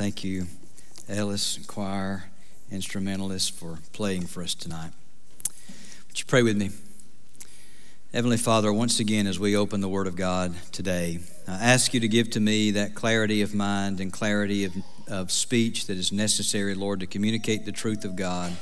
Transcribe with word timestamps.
Thank 0.00 0.24
you, 0.24 0.46
Ellis, 1.10 1.58
choir, 1.66 2.24
instrumentalists, 2.70 3.50
for 3.50 3.80
playing 3.92 4.24
for 4.28 4.42
us 4.42 4.54
tonight. 4.54 4.92
Would 6.08 6.18
you 6.18 6.24
pray 6.24 6.42
with 6.42 6.56
me? 6.56 6.70
Heavenly 8.10 8.38
Father, 8.38 8.72
once 8.72 8.98
again, 8.98 9.26
as 9.26 9.38
we 9.38 9.54
open 9.54 9.82
the 9.82 9.90
Word 9.90 10.06
of 10.06 10.16
God 10.16 10.54
today, 10.72 11.20
I 11.46 11.52
ask 11.52 11.92
you 11.92 12.00
to 12.00 12.08
give 12.08 12.30
to 12.30 12.40
me 12.40 12.70
that 12.70 12.94
clarity 12.94 13.42
of 13.42 13.52
mind 13.52 14.00
and 14.00 14.10
clarity 14.10 14.64
of, 14.64 14.72
of 15.06 15.30
speech 15.30 15.86
that 15.88 15.98
is 15.98 16.10
necessary, 16.10 16.74
Lord, 16.74 17.00
to 17.00 17.06
communicate 17.06 17.66
the 17.66 17.72
truth 17.72 18.06
of 18.06 18.16
God. 18.16 18.56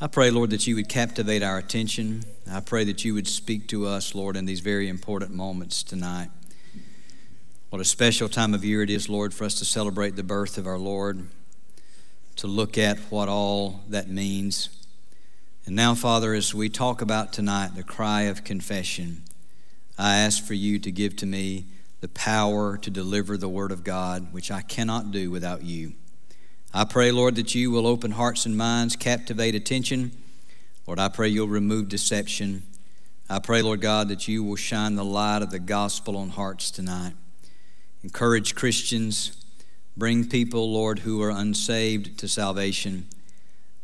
I 0.00 0.08
pray, 0.08 0.32
Lord, 0.32 0.50
that 0.50 0.66
you 0.66 0.74
would 0.74 0.88
captivate 0.88 1.44
our 1.44 1.58
attention. 1.58 2.24
I 2.50 2.58
pray 2.58 2.82
that 2.82 3.04
you 3.04 3.14
would 3.14 3.28
speak 3.28 3.68
to 3.68 3.86
us, 3.86 4.16
Lord, 4.16 4.36
in 4.36 4.46
these 4.46 4.58
very 4.58 4.88
important 4.88 5.30
moments 5.30 5.84
tonight. 5.84 6.30
What 7.72 7.80
a 7.80 7.86
special 7.86 8.28
time 8.28 8.52
of 8.52 8.66
year 8.66 8.82
it 8.82 8.90
is, 8.90 9.08
Lord, 9.08 9.32
for 9.32 9.44
us 9.44 9.54
to 9.54 9.64
celebrate 9.64 10.14
the 10.14 10.22
birth 10.22 10.58
of 10.58 10.66
our 10.66 10.76
Lord, 10.76 11.28
to 12.36 12.46
look 12.46 12.76
at 12.76 12.98
what 13.08 13.30
all 13.30 13.80
that 13.88 14.10
means. 14.10 14.68
And 15.64 15.74
now, 15.74 15.94
Father, 15.94 16.34
as 16.34 16.54
we 16.54 16.68
talk 16.68 17.00
about 17.00 17.32
tonight 17.32 17.74
the 17.74 17.82
cry 17.82 18.24
of 18.24 18.44
confession, 18.44 19.22
I 19.98 20.16
ask 20.16 20.44
for 20.44 20.52
you 20.52 20.78
to 20.80 20.92
give 20.92 21.16
to 21.16 21.24
me 21.24 21.64
the 22.02 22.10
power 22.10 22.76
to 22.76 22.90
deliver 22.90 23.38
the 23.38 23.48
Word 23.48 23.72
of 23.72 23.84
God, 23.84 24.34
which 24.34 24.50
I 24.50 24.60
cannot 24.60 25.10
do 25.10 25.30
without 25.30 25.62
you. 25.62 25.94
I 26.74 26.84
pray, 26.84 27.10
Lord, 27.10 27.36
that 27.36 27.54
you 27.54 27.70
will 27.70 27.86
open 27.86 28.10
hearts 28.10 28.44
and 28.44 28.54
minds, 28.54 28.96
captivate 28.96 29.54
attention. 29.54 30.12
Lord, 30.86 30.98
I 30.98 31.08
pray 31.08 31.28
you'll 31.28 31.48
remove 31.48 31.88
deception. 31.88 32.64
I 33.30 33.38
pray, 33.38 33.62
Lord 33.62 33.80
God, 33.80 34.10
that 34.10 34.28
you 34.28 34.44
will 34.44 34.56
shine 34.56 34.94
the 34.94 35.06
light 35.06 35.40
of 35.40 35.50
the 35.50 35.58
gospel 35.58 36.18
on 36.18 36.28
hearts 36.28 36.70
tonight. 36.70 37.14
Encourage 38.02 38.54
Christians, 38.54 39.44
bring 39.96 40.28
people, 40.28 40.72
Lord, 40.72 41.00
who 41.00 41.22
are 41.22 41.30
unsaved 41.30 42.18
to 42.18 42.28
salvation. 42.28 43.06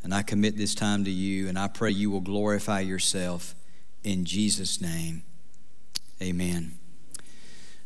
And 0.02 0.12
I 0.14 0.22
commit 0.22 0.56
this 0.56 0.74
time 0.74 1.04
to 1.04 1.10
you, 1.10 1.48
and 1.48 1.58
I 1.58 1.68
pray 1.68 1.90
you 1.90 2.10
will 2.10 2.20
glorify 2.20 2.80
yourself 2.80 3.54
in 4.02 4.24
Jesus' 4.24 4.80
name. 4.80 5.22
Amen. 6.20 6.72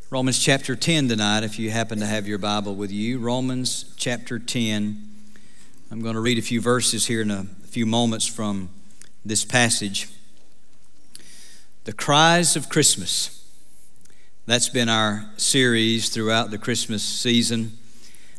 Romans 0.09 0.39
chapter 0.39 0.77
10 0.77 1.09
tonight, 1.09 1.43
if 1.43 1.59
you 1.59 1.71
happen 1.71 1.99
to 2.01 2.07
have 2.07 2.29
your 2.29 2.39
Bible 2.39 2.75
with 2.75 2.91
you. 2.91 3.19
Romans 3.19 3.95
chapter 3.97 4.39
10. 4.39 5.09
I'm 5.91 6.01
going 6.01 6.15
to 6.15 6.21
read 6.21 6.39
a 6.39 6.43
few 6.43 6.61
verses 6.61 7.07
here 7.07 7.23
in 7.23 7.31
a 7.31 7.45
few 7.65 7.85
moments 7.85 8.27
from 8.27 8.71
this 9.25 9.45
passage. 9.45 10.09
The 11.85 11.93
cries 11.93 12.57
of 12.57 12.69
Christmas. 12.69 13.42
That's 14.45 14.69
been 14.69 14.89
our 14.89 15.25
series 15.37 16.09
throughout 16.09 16.51
the 16.51 16.59
Christmas 16.59 17.05
season. 17.05 17.79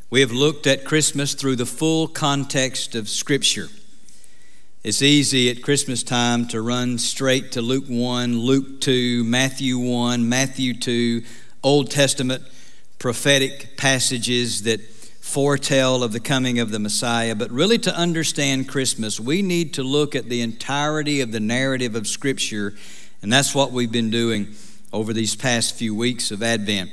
We 0.09 0.19
have 0.19 0.33
looked 0.33 0.67
at 0.67 0.83
Christmas 0.83 1.33
through 1.33 1.55
the 1.55 1.65
full 1.65 2.09
context 2.09 2.93
of 2.93 3.07
Scripture. 3.07 3.69
It's 4.83 5.01
easy 5.01 5.49
at 5.49 5.63
Christmas 5.63 6.03
time 6.03 6.45
to 6.49 6.61
run 6.61 6.97
straight 6.97 7.53
to 7.53 7.61
Luke 7.61 7.85
1, 7.87 8.37
Luke 8.37 8.81
2, 8.81 9.23
Matthew 9.23 9.77
1, 9.77 10.27
Matthew 10.27 10.73
2, 10.73 11.23
Old 11.63 11.89
Testament 11.89 12.43
prophetic 12.99 13.77
passages 13.77 14.63
that 14.63 14.81
foretell 14.81 16.03
of 16.03 16.11
the 16.11 16.19
coming 16.19 16.59
of 16.59 16.71
the 16.71 16.79
Messiah. 16.79 17.33
But 17.33 17.49
really, 17.49 17.77
to 17.77 17.95
understand 17.95 18.67
Christmas, 18.67 19.21
we 19.21 19.41
need 19.41 19.73
to 19.75 19.83
look 19.83 20.15
at 20.15 20.27
the 20.27 20.41
entirety 20.41 21.21
of 21.21 21.31
the 21.31 21.39
narrative 21.39 21.95
of 21.95 22.07
Scripture, 22.07 22.73
and 23.21 23.31
that's 23.31 23.55
what 23.55 23.71
we've 23.71 23.89
been 23.89 24.09
doing 24.09 24.53
over 24.93 25.11
these 25.11 25.35
past 25.35 25.75
few 25.75 25.95
weeks 25.95 26.31
of 26.31 26.43
Advent. 26.43 26.91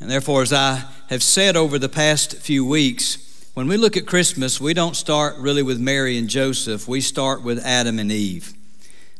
And 0.00 0.08
therefore, 0.08 0.42
as 0.42 0.52
I 0.52 0.84
have 1.10 1.22
said 1.22 1.56
over 1.56 1.78
the 1.78 1.88
past 1.88 2.36
few 2.36 2.64
weeks, 2.64 3.50
when 3.54 3.66
we 3.66 3.76
look 3.76 3.96
at 3.96 4.06
Christmas, 4.06 4.60
we 4.60 4.72
don't 4.72 4.94
start 4.94 5.36
really 5.38 5.62
with 5.62 5.80
Mary 5.80 6.16
and 6.16 6.28
Joseph, 6.28 6.86
we 6.86 7.00
start 7.00 7.42
with 7.42 7.58
Adam 7.64 7.98
and 7.98 8.12
Eve. 8.12 8.54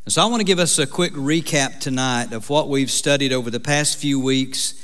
And 0.04 0.12
so 0.12 0.22
I 0.22 0.27
want 0.27 0.41
to 0.41 0.44
give 0.44 0.60
us 0.60 0.78
a 0.78 0.87
quick 0.87 1.12
recap 1.15 1.81
tonight 1.81 2.32
of 2.32 2.49
what 2.49 2.69
we've 2.69 2.91
studied 2.91 3.32
over 3.32 3.50
the 3.50 3.59
past 3.59 3.98
few 3.98 4.21
weeks. 4.21 4.81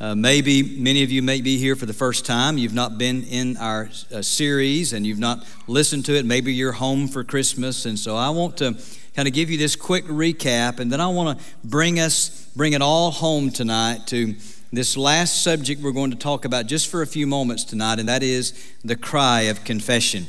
Uh, 0.00 0.14
maybe 0.14 0.62
many 0.62 1.02
of 1.02 1.10
you 1.10 1.22
may 1.22 1.40
be 1.40 1.58
here 1.58 1.74
for 1.74 1.86
the 1.86 1.92
first 1.92 2.24
time. 2.24 2.58
You've 2.58 2.74
not 2.74 2.98
been 2.98 3.24
in 3.24 3.56
our 3.56 3.88
uh, 4.14 4.22
series 4.22 4.92
and 4.92 5.04
you've 5.06 5.18
not 5.18 5.44
listened 5.66 6.04
to 6.04 6.14
it. 6.14 6.24
Maybe 6.24 6.52
you're 6.52 6.72
home 6.72 7.08
for 7.08 7.24
Christmas. 7.24 7.86
And 7.86 7.98
so 7.98 8.16
I 8.16 8.30
want 8.30 8.58
to 8.58 8.76
kind 9.14 9.28
of 9.28 9.34
give 9.34 9.50
you 9.50 9.58
this 9.58 9.76
quick 9.76 10.04
recap, 10.06 10.80
and 10.80 10.90
then 10.90 11.00
I 11.00 11.08
want 11.08 11.38
to 11.38 11.44
bring 11.64 12.00
us, 12.00 12.48
bring 12.56 12.72
it 12.72 12.80
all 12.80 13.10
home 13.10 13.50
tonight 13.50 14.06
to 14.06 14.34
this 14.72 14.96
last 14.96 15.42
subject 15.42 15.82
we're 15.82 15.92
going 15.92 16.12
to 16.12 16.16
talk 16.16 16.46
about 16.46 16.66
just 16.66 16.90
for 16.90 17.02
a 17.02 17.06
few 17.06 17.26
moments 17.26 17.64
tonight, 17.64 17.98
and 17.98 18.08
that 18.08 18.22
is 18.22 18.54
the 18.82 18.96
cry 18.96 19.42
of 19.42 19.64
confession. 19.64 20.26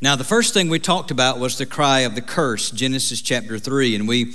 Now, 0.00 0.16
the 0.16 0.24
first 0.24 0.54
thing 0.54 0.70
we 0.70 0.78
talked 0.78 1.10
about 1.10 1.38
was 1.38 1.58
the 1.58 1.66
cry 1.66 2.00
of 2.00 2.14
the 2.14 2.22
curse, 2.22 2.70
Genesis 2.70 3.20
chapter 3.20 3.58
3, 3.58 3.94
and 3.94 4.08
we 4.08 4.32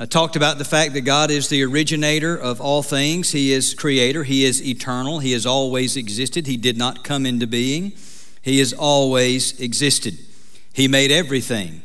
uh, 0.00 0.06
talked 0.06 0.36
about 0.36 0.56
the 0.56 0.64
fact 0.64 0.94
that 0.94 1.02
God 1.02 1.30
is 1.30 1.50
the 1.50 1.62
originator 1.62 2.34
of 2.34 2.62
all 2.62 2.82
things. 2.82 3.32
He 3.32 3.52
is 3.52 3.74
creator, 3.74 4.24
He 4.24 4.46
is 4.46 4.66
eternal, 4.66 5.18
He 5.18 5.32
has 5.32 5.44
always 5.44 5.98
existed, 5.98 6.46
He 6.46 6.56
did 6.56 6.78
not 6.78 7.04
come 7.04 7.26
into 7.26 7.46
being, 7.46 7.92
He 8.40 8.60
has 8.60 8.72
always 8.72 9.60
existed. 9.60 10.16
He 10.72 10.88
made 10.88 11.10
everything. 11.10 11.82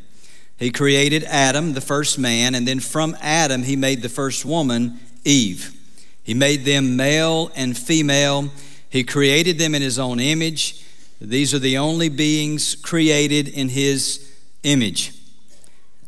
He 0.61 0.69
created 0.69 1.23
Adam, 1.23 1.73
the 1.73 1.81
first 1.81 2.19
man, 2.19 2.53
and 2.53 2.67
then 2.67 2.79
from 2.79 3.17
Adam, 3.19 3.63
He 3.63 3.75
made 3.75 4.03
the 4.03 4.09
first 4.09 4.45
woman, 4.45 4.99
Eve. 5.25 5.75
He 6.21 6.35
made 6.35 6.65
them 6.65 6.95
male 6.95 7.51
and 7.55 7.75
female. 7.75 8.47
He 8.87 9.03
created 9.03 9.57
them 9.57 9.73
in 9.73 9.81
his 9.81 9.97
own 9.97 10.19
image. 10.19 10.85
These 11.19 11.55
are 11.55 11.59
the 11.59 11.79
only 11.79 12.09
beings 12.09 12.75
created 12.75 13.47
in 13.47 13.69
his 13.69 14.31
image. 14.61 15.13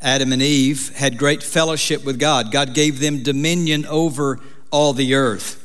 Adam 0.03 0.31
and 0.31 0.41
Eve 0.43 0.95
had 0.97 1.17
great 1.17 1.41
fellowship 1.41 2.05
with 2.05 2.19
God. 2.19 2.51
God 2.51 2.75
gave 2.75 2.99
them 2.99 3.23
dominion 3.23 3.87
over 3.87 4.39
all 4.69 4.93
the 4.93 5.15
earth. 5.15 5.59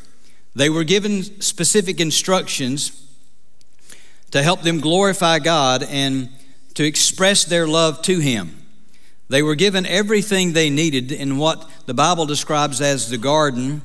They 0.54 0.70
were 0.70 0.84
given 0.84 1.42
specific 1.42 2.00
instructions 2.00 3.06
to 4.30 4.42
help 4.42 4.62
them 4.62 4.80
glorify 4.80 5.40
God 5.40 5.82
and 5.82 6.30
to 6.72 6.84
express 6.84 7.44
their 7.44 7.66
love 7.68 8.00
to 8.02 8.20
Him. 8.20 8.54
They 9.28 9.42
were 9.42 9.54
given 9.54 9.84
everything 9.86 10.52
they 10.52 10.70
needed 10.70 11.12
in 11.12 11.36
what 11.36 11.68
the 11.86 11.94
Bible 11.94 12.26
describes 12.26 12.80
as 12.80 13.10
the 13.10 13.18
garden 13.18 13.82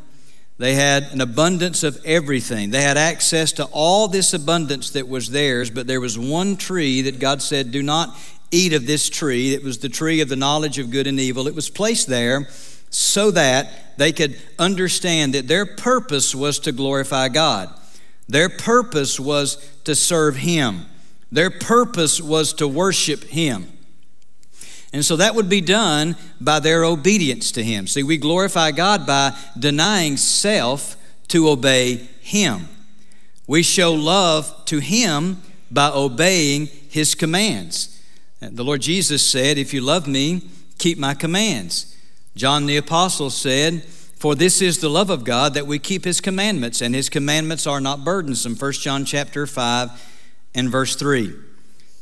they 0.57 0.75
had 0.75 1.11
an 1.11 1.19
abundance 1.19 1.83
of 1.83 1.99
everything. 2.05 2.69
They 2.69 2.83
had 2.83 2.97
access 2.97 3.51
to 3.53 3.65
all 3.65 4.07
this 4.07 4.33
abundance 4.33 4.91
that 4.91 5.07
was 5.07 5.29
theirs, 5.29 5.69
but 5.69 5.87
there 5.87 6.01
was 6.01 6.17
one 6.17 6.57
tree 6.57 7.01
that 7.01 7.19
God 7.19 7.41
said, 7.41 7.71
Do 7.71 7.81
not 7.81 8.15
eat 8.51 8.73
of 8.73 8.85
this 8.85 9.09
tree. 9.09 9.53
It 9.53 9.63
was 9.63 9.79
the 9.79 9.89
tree 9.89 10.21
of 10.21 10.29
the 10.29 10.35
knowledge 10.35 10.77
of 10.77 10.91
good 10.91 11.07
and 11.07 11.19
evil. 11.19 11.47
It 11.47 11.55
was 11.55 11.69
placed 11.69 12.07
there 12.07 12.47
so 12.89 13.31
that 13.31 13.97
they 13.97 14.11
could 14.11 14.39
understand 14.59 15.33
that 15.33 15.47
their 15.47 15.65
purpose 15.65 16.35
was 16.35 16.59
to 16.59 16.71
glorify 16.71 17.29
God. 17.29 17.69
Their 18.29 18.49
purpose 18.49 19.19
was 19.19 19.55
to 19.85 19.95
serve 19.95 20.37
Him. 20.37 20.85
Their 21.31 21.49
purpose 21.49 22.21
was 22.21 22.53
to 22.53 22.67
worship 22.67 23.23
Him. 23.23 23.69
And 24.93 25.03
so 25.03 25.15
that 25.15 25.33
would 25.33 25.49
be 25.49 25.59
done 25.59 26.15
by 26.39 26.59
their 26.59 26.85
obedience 26.85 27.51
to 27.53 27.63
Him. 27.63 27.87
See, 27.87 28.03
we 28.03 28.17
glorify 28.17 28.71
God 28.71 29.07
by 29.07 29.35
denying 29.57 30.17
self 30.17 30.95
to 31.29 31.49
obey 31.49 31.95
Him. 32.21 32.69
We 33.47 33.63
show 33.63 33.93
love 33.93 34.65
to 34.65 34.77
Him 34.79 35.41
by 35.71 35.89
obeying 35.89 36.67
His 36.67 37.15
commands. 37.15 37.99
The 38.39 38.63
Lord 38.63 38.81
Jesus 38.81 39.25
said, 39.25 39.57
If 39.57 39.73
you 39.73 39.81
love 39.81 40.07
me, 40.07 40.43
keep 40.77 40.99
my 40.99 41.15
commands. 41.15 41.97
John 42.35 42.67
the 42.67 42.77
Apostle 42.77 43.31
said, 43.31 43.83
For 43.83 44.35
this 44.35 44.61
is 44.61 44.79
the 44.79 44.89
love 44.89 45.09
of 45.09 45.23
God 45.23 45.55
that 45.55 45.65
we 45.65 45.79
keep 45.79 46.05
His 46.05 46.21
commandments, 46.21 46.81
and 46.81 46.93
His 46.93 47.09
commandments 47.09 47.65
are 47.65 47.81
not 47.81 48.03
burdensome. 48.03 48.55
1 48.55 48.71
John 48.73 49.05
chapter 49.05 49.47
5 49.47 49.89
and 50.53 50.69
verse 50.69 50.95
3. 50.95 51.33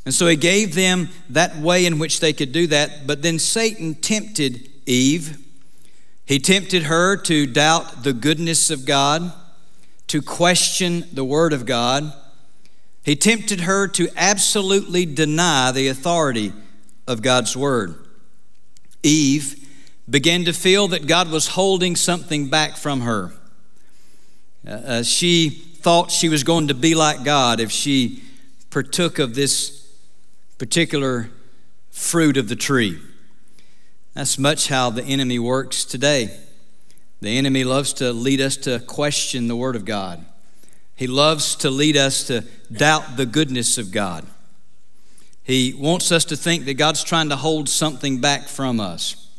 And 0.06 0.14
so 0.14 0.28
he 0.28 0.36
gave 0.36 0.74
them 0.74 1.10
that 1.30 1.58
way 1.58 1.86
in 1.86 2.00
which 2.00 2.20
they 2.20 2.34
could 2.34 2.52
do 2.52 2.68
that. 2.68 3.06
But 3.06 3.22
then 3.22 3.38
Satan 3.38 3.96
tempted 3.96 4.70
Eve. 4.86 5.38
He 6.26 6.40
tempted 6.40 6.84
her 6.84 7.18
to 7.18 7.46
doubt 7.46 8.04
the 8.04 8.14
goodness 8.14 8.72
of 8.72 8.86
God, 8.86 9.32
to 10.08 10.22
question 10.22 11.06
the 11.14 11.24
Word 11.24 11.54
of 11.54 11.66
God. 11.66 12.14
He 13.04 13.16
tempted 13.16 13.62
her 13.62 13.88
to 13.90 14.10
absolutely 14.16 15.06
deny 15.06 15.72
the 15.72 15.88
authority 15.88 16.54
of 17.08 17.22
God's 17.22 17.56
Word. 17.56 17.96
Eve 19.04 19.68
began 20.10 20.46
to 20.46 20.54
feel 20.54 20.88
that 20.90 21.08
God 21.08 21.32
was 21.32 21.50
holding 21.50 21.96
something 21.96 22.50
back 22.50 22.76
from 22.76 23.02
her. 23.02 23.34
Uh, 24.68 24.72
uh 24.72 25.04
she 25.04 25.50
thought 25.50 26.12
she 26.12 26.30
was 26.30 26.44
going 26.44 26.68
to 26.68 26.76
be 26.76 26.94
like 26.94 27.24
God 27.24 27.60
if 27.60 27.72
she 27.72 28.22
partook 28.70 29.18
of 29.18 29.34
this 29.34 29.81
particular 30.62 31.28
fruit 31.90 32.38
of 32.38 32.48
the 32.48 32.56
tree. 32.56 33.00
That's 34.14 34.38
much 34.38 34.68
how 34.68 34.92
the 34.92 35.02
enemy 35.02 35.40
works 35.40 35.84
today. 35.84 36.38
The 37.20 37.36
enemy 37.36 37.64
loves 37.64 37.94
to 37.94 38.14
lead 38.14 38.40
us 38.40 38.58
to 38.58 38.78
question 38.82 39.48
the 39.48 39.56
Word 39.56 39.76
of 39.76 39.86
God. 39.86 40.24
He 40.96 41.08
loves 41.08 41.56
to 41.56 41.72
lead 41.72 41.98
us 41.98 42.26
to 42.26 42.42
doubt 42.72 43.18
the 43.18 43.26
goodness 43.26 43.80
of 43.80 43.92
God. 43.92 44.28
He 45.42 45.74
wants 45.74 46.12
us 46.12 46.26
to 46.26 46.36
think 46.36 46.66
that 46.66 46.76
God's 46.76 47.04
trying 47.04 47.30
to 47.30 47.38
hold 47.38 47.68
something 47.68 48.22
back 48.22 48.48
from 48.48 48.80
us. 48.80 49.32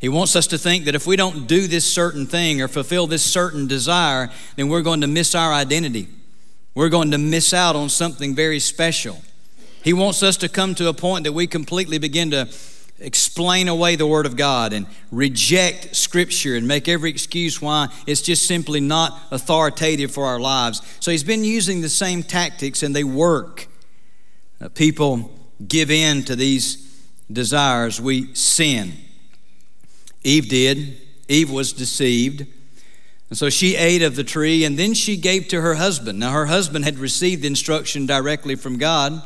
He 0.00 0.08
wants 0.08 0.34
us 0.34 0.48
to 0.48 0.58
think 0.58 0.86
that 0.86 0.96
if 0.96 1.06
we 1.06 1.14
don't 1.14 1.46
do 1.46 1.68
this 1.68 1.84
certain 1.84 2.26
thing 2.26 2.60
or 2.60 2.66
fulfill 2.66 3.06
this 3.06 3.22
certain 3.22 3.68
desire, 3.68 4.28
then 4.56 4.68
we're 4.68 4.82
going 4.82 5.02
to 5.02 5.06
miss 5.06 5.36
our 5.36 5.52
identity. 5.52 6.08
We're 6.74 6.88
going 6.88 7.12
to 7.12 7.18
miss 7.18 7.54
out 7.54 7.76
on 7.76 7.88
something 7.88 8.34
very 8.34 8.58
special. 8.58 9.22
He 9.82 9.92
wants 9.92 10.22
us 10.22 10.36
to 10.38 10.48
come 10.48 10.74
to 10.76 10.88
a 10.88 10.94
point 10.94 11.24
that 11.24 11.32
we 11.32 11.46
completely 11.46 11.98
begin 11.98 12.30
to 12.32 12.48
explain 12.98 13.66
away 13.68 13.96
the 13.96 14.06
Word 14.06 14.26
of 14.26 14.36
God 14.36 14.72
and 14.72 14.86
reject 15.10 15.96
Scripture 15.96 16.54
and 16.56 16.68
make 16.68 16.86
every 16.86 17.08
excuse 17.10 17.60
why 17.62 17.88
it's 18.06 18.20
just 18.20 18.46
simply 18.46 18.80
not 18.80 19.18
authoritative 19.30 20.10
for 20.10 20.26
our 20.26 20.38
lives. 20.38 20.82
So 21.00 21.10
he's 21.10 21.24
been 21.24 21.44
using 21.44 21.80
the 21.80 21.88
same 21.88 22.22
tactics 22.22 22.82
and 22.82 22.94
they 22.94 23.04
work. 23.04 23.68
Uh, 24.60 24.68
people 24.68 25.30
give 25.66 25.90
in 25.90 26.24
to 26.24 26.36
these 26.36 26.86
desires, 27.32 28.00
we 28.00 28.34
sin. 28.34 28.92
Eve 30.22 30.48
did. 30.48 30.98
Eve 31.28 31.50
was 31.50 31.72
deceived. 31.72 32.46
And 33.30 33.38
so 33.38 33.48
she 33.48 33.76
ate 33.76 34.02
of 34.02 34.16
the 34.16 34.24
tree 34.24 34.64
and 34.64 34.78
then 34.78 34.92
she 34.92 35.16
gave 35.16 35.48
to 35.48 35.60
her 35.62 35.76
husband. 35.76 36.18
Now, 36.18 36.32
her 36.32 36.46
husband 36.46 36.84
had 36.84 36.98
received 36.98 37.44
instruction 37.44 38.04
directly 38.04 38.56
from 38.56 38.76
God. 38.76 39.22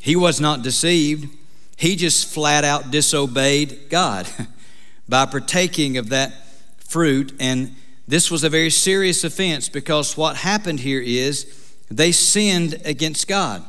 He 0.00 0.16
was 0.16 0.40
not 0.40 0.62
deceived. 0.62 1.28
He 1.76 1.96
just 1.96 2.26
flat 2.26 2.64
out 2.64 2.90
disobeyed 2.90 3.88
God 3.88 4.28
by 5.08 5.26
partaking 5.26 5.96
of 5.96 6.08
that 6.10 6.32
fruit. 6.78 7.32
And 7.38 7.74
this 8.06 8.30
was 8.30 8.44
a 8.44 8.48
very 8.48 8.70
serious 8.70 9.22
offense 9.24 9.68
because 9.68 10.16
what 10.16 10.36
happened 10.36 10.80
here 10.80 11.00
is 11.00 11.74
they 11.90 12.12
sinned 12.12 12.80
against 12.84 13.28
God. 13.28 13.64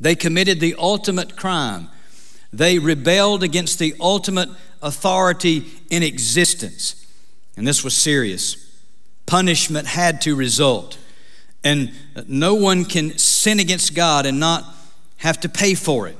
They 0.00 0.14
committed 0.14 0.58
the 0.58 0.74
ultimate 0.78 1.36
crime. 1.36 1.88
They 2.52 2.78
rebelled 2.78 3.42
against 3.42 3.78
the 3.78 3.94
ultimate 4.00 4.48
authority 4.82 5.66
in 5.90 6.02
existence. 6.02 7.06
And 7.56 7.66
this 7.66 7.84
was 7.84 7.94
serious. 7.94 8.56
Punishment 9.26 9.86
had 9.86 10.20
to 10.22 10.34
result. 10.34 10.98
And 11.62 11.92
no 12.26 12.54
one 12.54 12.84
can 12.84 13.16
sin 13.18 13.60
against 13.60 13.94
God 13.94 14.26
and 14.26 14.40
not 14.40 14.64
have 15.22 15.38
to 15.38 15.48
pay 15.48 15.74
for 15.74 16.08
it. 16.08 16.16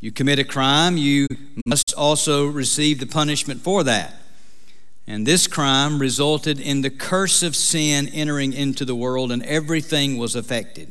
You 0.00 0.10
commit 0.10 0.40
a 0.40 0.44
crime, 0.44 0.96
you 0.96 1.28
must 1.64 1.94
also 1.94 2.46
receive 2.46 2.98
the 2.98 3.06
punishment 3.06 3.60
for 3.60 3.84
that. 3.84 4.14
And 5.06 5.24
this 5.24 5.46
crime 5.46 6.00
resulted 6.00 6.58
in 6.58 6.80
the 6.80 6.90
curse 6.90 7.44
of 7.44 7.54
sin 7.54 8.08
entering 8.08 8.52
into 8.52 8.84
the 8.84 8.94
world, 8.96 9.30
and 9.30 9.44
everything 9.44 10.18
was 10.18 10.34
affected. 10.34 10.90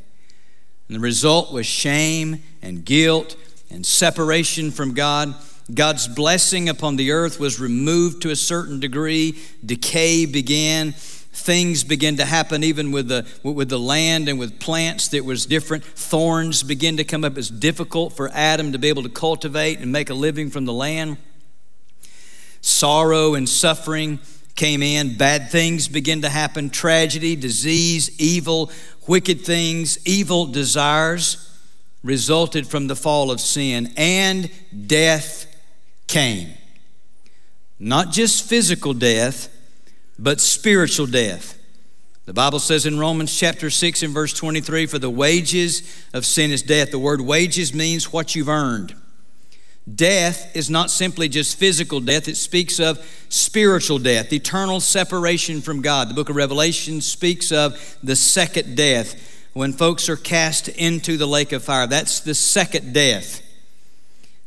And 0.88 0.96
the 0.96 1.02
result 1.02 1.52
was 1.52 1.66
shame 1.66 2.42
and 2.62 2.86
guilt 2.86 3.36
and 3.70 3.86
separation 3.86 4.72
from 4.72 4.94
God. 4.94 5.36
God's 5.74 6.08
blessing 6.08 6.70
upon 6.70 6.96
the 6.96 7.12
earth 7.12 7.42
was 7.42 7.60
removed 7.60 8.22
to 8.22 8.30
a 8.30 8.38
certain 8.38 8.80
degree. 8.80 9.38
Decay 9.66 10.26
began. 10.26 10.96
Things 11.31 11.84
begin 11.84 12.18
to 12.18 12.26
happen 12.26 12.64
even 12.64 12.92
with 12.92 13.08
the, 13.08 13.26
with 13.44 13.70
the 13.70 13.80
land 13.80 14.28
and 14.28 14.40
with 14.40 14.60
plants 14.60 15.08
that 15.10 15.24
was 15.24 15.46
different. 15.46 15.84
Thorns 15.84 16.64
begin 16.64 16.98
to 16.98 17.04
come 17.04 17.24
up. 17.24 17.38
It's 17.38 17.50
difficult 17.50 18.14
for 18.14 18.30
Adam 18.34 18.72
to 18.72 18.80
be 18.80 18.90
able 18.90 19.04
to 19.04 19.10
cultivate 19.10 19.80
and 19.80 19.92
make 19.92 20.10
a 20.10 20.14
living 20.14 20.50
from 20.50 20.66
the 20.66 20.74
land. 20.74 21.18
Sorrow 22.62 23.36
and 23.36 23.48
suffering 23.48 24.20
came 24.56 24.84
in. 24.84 25.18
Bad 25.18 25.50
things 25.50 25.88
began 25.88 26.22
to 26.22 26.30
happen. 26.30 26.70
Tragedy, 26.70 27.36
disease, 27.36 28.20
evil 28.20 28.72
wicked 29.10 29.42
things, 29.42 29.98
evil 30.06 30.46
desires 30.46 31.46
resulted 32.04 32.68
from 32.68 32.88
the 32.88 32.96
fall 32.96 33.31
of 33.31 33.42
sin, 33.42 33.92
and 33.98 34.50
death 34.86 35.48
came. 36.08 36.54
Not 37.80 38.12
just 38.12 38.48
physical 38.48 38.94
death, 38.94 39.50
but 40.19 40.42
spiritual 40.42 41.07
death. 41.07 41.57
The 42.25 42.33
Bible 42.33 42.60
says 42.60 42.86
in 42.86 43.00
Romans 43.00 43.36
chapter 43.36 43.69
6 43.69 44.04
and 44.04 44.13
verse 44.13 44.33
23 44.33 44.86
for 44.86 45.00
the 45.00 45.10
wages 45.10 46.06
of 46.13 46.25
sin 46.25 46.51
is 46.51 46.62
death. 46.62 46.92
The 46.92 47.00
word 47.00 47.21
wages 47.21 47.74
means 47.74 48.13
what 48.13 48.36
you've 48.36 48.50
earned. 48.50 48.94
Death 49.95 50.56
is 50.56 50.69
not 50.69 50.92
simply 50.92 51.27
just 51.30 51.57
physical 51.57 52.00
death, 52.00 52.27
it 52.27 52.38
speaks 52.38 52.80
of 52.80 53.00
spiritual 53.30 53.98
death, 53.98 54.31
eternal 54.31 54.80
separation 54.80 55.62
from 55.62 55.81
God. 55.81 56.10
The 56.10 56.13
book 56.13 56.30
of 56.30 56.36
Revelation 56.36 57.01
speaks 57.01 57.51
of 57.51 57.98
the 58.04 58.16
second 58.16 58.77
death 58.77 59.48
when 59.54 59.74
folks 59.74 60.10
are 60.10 60.16
cast 60.16 60.68
into 60.68 61.18
the 61.18 61.25
lake 61.25 61.51
of 61.51 61.63
fire. 61.63 61.88
That's 61.88 62.19
the 62.19 62.36
second 62.36 62.94
death. 62.94 63.42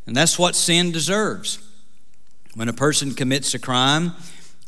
And 0.06 0.14
that's 0.14 0.38
what 0.38 0.54
sin 0.54 0.92
deserves. 0.92 1.58
When 2.54 2.68
a 2.68 2.72
person 2.72 3.14
commits 3.14 3.54
a 3.54 3.58
crime, 3.58 4.12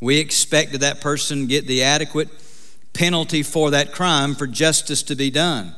we 0.05 0.19
expect 0.19 0.73
that 0.73 0.83
that 0.83 1.01
person 1.01 1.47
get 1.47 1.67
the 1.67 1.83
adequate 1.83 2.29
penalty 2.93 3.43
for 3.43 3.71
that 3.71 3.91
crime 3.91 4.35
for 4.35 4.47
justice 4.47 5.03
to 5.03 5.17
be 5.17 5.31
done. 5.31 5.75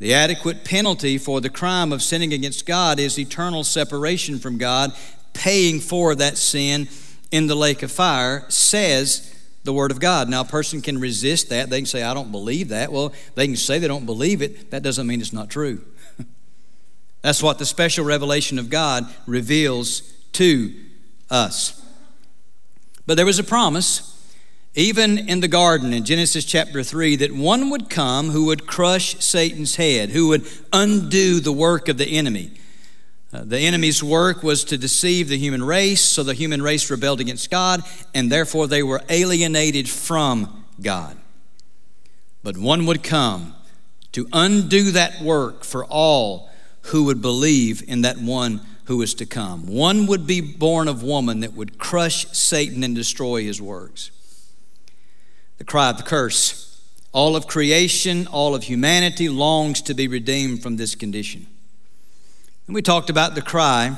The 0.00 0.12
adequate 0.12 0.64
penalty 0.64 1.18
for 1.18 1.40
the 1.40 1.48
crime 1.48 1.92
of 1.92 2.02
sinning 2.02 2.32
against 2.32 2.66
God 2.66 2.98
is 2.98 3.16
eternal 3.16 3.62
separation 3.62 4.40
from 4.40 4.58
God, 4.58 4.92
paying 5.34 5.78
for 5.78 6.16
that 6.16 6.36
sin 6.36 6.88
in 7.30 7.46
the 7.46 7.54
lake 7.54 7.84
of 7.84 7.92
fire, 7.92 8.44
says 8.48 9.32
the 9.62 9.72
Word 9.72 9.92
of 9.92 10.00
God. 10.00 10.28
Now, 10.28 10.40
a 10.40 10.44
person 10.44 10.82
can 10.82 10.98
resist 10.98 11.48
that. 11.50 11.70
They 11.70 11.78
can 11.78 11.86
say, 11.86 12.02
I 12.02 12.12
don't 12.12 12.32
believe 12.32 12.70
that. 12.70 12.90
Well, 12.90 13.12
they 13.36 13.46
can 13.46 13.56
say 13.56 13.78
they 13.78 13.86
don't 13.86 14.04
believe 14.04 14.42
it. 14.42 14.72
That 14.72 14.82
doesn't 14.82 15.06
mean 15.06 15.20
it's 15.20 15.32
not 15.32 15.48
true. 15.48 15.80
That's 17.22 17.40
what 17.40 17.60
the 17.60 17.66
special 17.66 18.04
revelation 18.04 18.58
of 18.58 18.68
God 18.68 19.06
reveals 19.28 20.00
to 20.32 20.74
us. 21.30 21.83
But 23.06 23.16
there 23.16 23.26
was 23.26 23.38
a 23.38 23.44
promise 23.44 24.14
even 24.76 25.18
in 25.18 25.38
the 25.38 25.48
garden 25.48 25.92
in 25.92 26.04
Genesis 26.04 26.44
chapter 26.44 26.82
3, 26.82 27.16
that 27.16 27.32
one 27.32 27.70
would 27.70 27.88
come 27.88 28.30
who 28.30 28.46
would 28.46 28.66
crush 28.66 29.16
Satan's 29.20 29.76
head, 29.76 30.10
who 30.10 30.28
would 30.28 30.48
undo 30.72 31.38
the 31.38 31.52
work 31.52 31.88
of 31.88 31.96
the 31.96 32.06
enemy. 32.06 32.50
Uh, 33.32 33.44
the 33.44 33.60
enemy's 33.60 34.02
work 34.02 34.42
was 34.42 34.64
to 34.64 34.76
deceive 34.76 35.28
the 35.28 35.38
human 35.38 35.62
race, 35.62 36.00
so 36.00 36.24
the 36.24 36.34
human 36.34 36.60
race 36.60 36.90
rebelled 36.90 37.20
against 37.20 37.50
God, 37.50 37.82
and 38.14 38.32
therefore 38.32 38.66
they 38.66 38.82
were 38.82 39.00
alienated 39.08 39.88
from 39.88 40.64
God. 40.80 41.16
But 42.42 42.56
one 42.56 42.84
would 42.86 43.04
come 43.04 43.54
to 44.12 44.26
undo 44.32 44.90
that 44.90 45.20
work 45.20 45.62
for 45.62 45.84
all 45.84 46.50
who 46.82 47.04
would 47.04 47.22
believe 47.22 47.82
in 47.88 48.02
that 48.02 48.18
one 48.18 48.60
who 48.84 49.00
is 49.02 49.14
to 49.14 49.26
come. 49.26 49.66
One 49.66 50.06
would 50.06 50.26
be 50.26 50.40
born 50.40 50.88
of 50.88 51.02
woman 51.02 51.40
that 51.40 51.54
would 51.54 51.78
crush 51.78 52.26
Satan 52.28 52.82
and 52.82 52.94
destroy 52.94 53.42
his 53.42 53.60
works 53.60 54.10
the 55.58 55.64
cry 55.64 55.90
of 55.90 55.96
the 55.96 56.02
curse. 56.02 56.80
All 57.12 57.36
of 57.36 57.46
creation, 57.46 58.26
all 58.26 58.54
of 58.54 58.64
humanity 58.64 59.28
longs 59.28 59.80
to 59.82 59.94
be 59.94 60.08
redeemed 60.08 60.62
from 60.62 60.76
this 60.76 60.94
condition. 60.94 61.46
And 62.66 62.74
we 62.74 62.82
talked 62.82 63.08
about 63.08 63.34
the 63.34 63.42
cry 63.42 63.96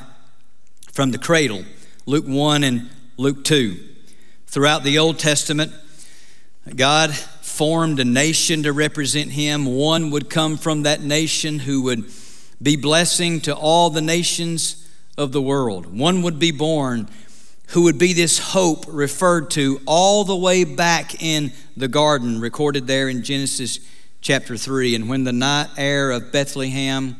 from 0.93 1.13
the 1.13 1.19
cradle, 1.19 1.65
Luke 2.05 2.27
1 2.27 2.63
and 2.63 2.91
Luke 3.17 3.43
2. 3.43 3.79
Throughout 4.47 4.85
the 4.85 4.99
Old 4.99 5.19
Testament, 5.19 5.73
God 6.75 7.15
formed 7.15 8.01
a 8.01 8.05
nation 8.05 8.63
to 8.65 8.73
represent 8.73 9.31
Him. 9.33 9.65
One 9.65 10.11
would 10.11 10.29
come 10.29 10.59
from 10.59 10.83
that 10.83 11.01
nation 11.01 11.61
who 11.61 11.83
would 11.83 12.05
be 12.63 12.77
blessing 12.77 13.41
to 13.43 13.55
all 13.55 13.91
the 13.91 14.01
nations 14.01 14.89
of 15.19 15.33
the 15.33 15.43
world. 15.43 15.87
One 15.87 16.23
would 16.23 16.39
be 16.39 16.51
born 16.51 17.09
who 17.69 17.83
would 17.83 17.99
be 17.99 18.13
this 18.13 18.39
hope 18.39 18.85
referred 18.89 19.51
to 19.51 19.81
all 19.87 20.25
the 20.25 20.37
way 20.37 20.65
back 20.65 21.23
in 21.23 21.53
the 21.77 21.89
garden, 21.89 22.41
recorded 22.41 22.87
there 22.87 23.09
in 23.09 23.23
Genesis 23.23 23.81
chapter 24.21 24.57
3. 24.57 24.95
And 24.95 25.09
when 25.09 25.25
the 25.25 25.33
night 25.33 25.69
air 25.77 26.11
of 26.11 26.31
Bethlehem 26.31 27.17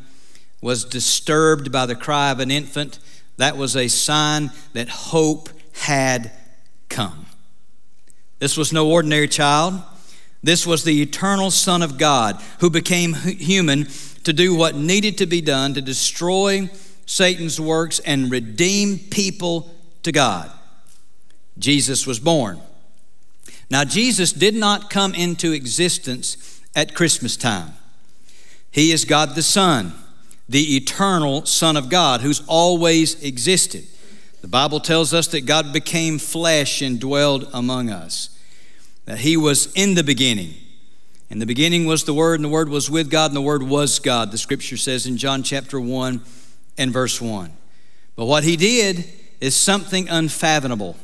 was 0.61 0.85
disturbed 0.85 1.71
by 1.71 1.85
the 1.85 1.95
cry 1.95 2.31
of 2.31 2.39
an 2.39 2.49
infant, 2.49 2.99
that 3.37 3.57
was 3.57 3.75
a 3.75 3.87
sign 3.87 4.51
that 4.73 4.89
hope 4.89 5.49
had 5.73 6.31
come. 6.89 7.25
This 8.39 8.57
was 8.57 8.71
no 8.71 8.89
ordinary 8.89 9.27
child. 9.27 9.81
This 10.43 10.65
was 10.65 10.83
the 10.83 11.01
eternal 11.01 11.51
Son 11.51 11.81
of 11.81 11.97
God 11.97 12.41
who 12.59 12.69
became 12.69 13.13
human 13.13 13.85
to 14.27 14.33
do 14.33 14.53
what 14.53 14.75
needed 14.75 15.17
to 15.19 15.25
be 15.25 15.39
done 15.39 15.73
to 15.73 15.81
destroy 15.81 16.69
Satan's 17.05 17.61
works 17.61 17.99
and 17.99 18.29
redeem 18.29 18.99
people 18.99 19.73
to 20.03 20.11
God. 20.11 20.51
Jesus 21.57 22.05
was 22.05 22.19
born. 22.19 22.59
Now, 23.69 23.85
Jesus 23.85 24.33
did 24.33 24.53
not 24.53 24.89
come 24.89 25.15
into 25.15 25.53
existence 25.53 26.61
at 26.75 26.93
Christmas 26.93 27.37
time. 27.37 27.71
He 28.69 28.91
is 28.91 29.05
God 29.05 29.33
the 29.33 29.41
Son, 29.41 29.93
the 30.49 30.75
eternal 30.75 31.45
Son 31.45 31.77
of 31.77 31.87
God, 31.87 32.19
who's 32.19 32.45
always 32.47 33.23
existed. 33.23 33.85
The 34.41 34.49
Bible 34.49 34.81
tells 34.81 35.13
us 35.13 35.27
that 35.27 35.45
God 35.45 35.71
became 35.71 36.19
flesh 36.19 36.81
and 36.81 36.99
dwelled 36.99 37.49
among 37.53 37.89
us, 37.89 38.37
that 39.05 39.19
He 39.19 39.37
was 39.37 39.71
in 39.71 39.93
the 39.93 40.03
beginning. 40.03 40.55
In 41.29 41.39
the 41.39 41.45
beginning 41.45 41.85
was 41.85 42.05
the 42.05 42.13
Word, 42.13 42.35
and 42.35 42.45
the 42.45 42.49
Word 42.49 42.69
was 42.69 42.89
with 42.89 43.09
God, 43.09 43.31
and 43.31 43.35
the 43.35 43.41
Word 43.41 43.63
was 43.63 43.99
God, 43.99 44.31
the 44.31 44.37
scripture 44.37 44.77
says 44.77 45.05
in 45.05 45.17
John 45.17 45.43
chapter 45.43 45.79
1 45.79 46.21
and 46.77 46.91
verse 46.93 47.19
1. 47.19 47.51
But 48.15 48.25
what 48.25 48.43
he 48.43 48.55
did 48.55 49.03
is 49.41 49.55
something 49.55 50.07
unfathomable. 50.07 50.95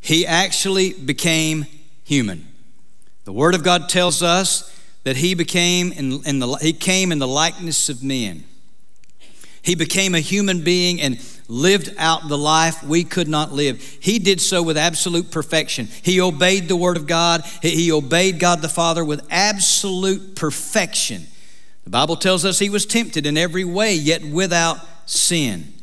He 0.00 0.26
actually 0.26 0.92
became 0.92 1.66
human. 2.04 2.46
The 3.24 3.32
Word 3.32 3.54
of 3.54 3.64
God 3.64 3.88
tells 3.88 4.22
us 4.22 4.68
that 5.04 5.16
he 5.16 5.34
became 5.34 5.90
in, 5.92 6.22
in 6.24 6.38
the, 6.38 6.54
he 6.54 6.72
came 6.72 7.10
in 7.10 7.18
the 7.18 7.28
likeness 7.28 7.88
of 7.88 8.02
men. 8.02 8.44
He 9.60 9.74
became 9.74 10.14
a 10.14 10.20
human 10.20 10.62
being 10.62 11.00
and 11.00 11.20
lived 11.52 11.94
out 11.98 12.28
the 12.28 12.38
life 12.38 12.82
we 12.82 13.04
could 13.04 13.28
not 13.28 13.52
live. 13.52 13.80
He 14.00 14.18
did 14.18 14.40
so 14.40 14.62
with 14.62 14.78
absolute 14.78 15.30
perfection. 15.30 15.86
He 16.02 16.18
obeyed 16.18 16.66
the 16.66 16.76
Word 16.76 16.96
of 16.96 17.06
God, 17.06 17.44
he 17.60 17.92
obeyed 17.92 18.40
God 18.40 18.62
the 18.62 18.68
Father 18.68 19.04
with 19.04 19.26
absolute 19.30 20.34
perfection. 20.34 21.26
The 21.84 21.90
Bible 21.90 22.16
tells 22.16 22.44
us 22.44 22.58
he 22.58 22.70
was 22.70 22.86
tempted 22.86 23.26
in 23.26 23.36
every 23.36 23.64
way, 23.64 23.94
yet 23.94 24.24
without 24.24 24.78
sin. 25.04 25.74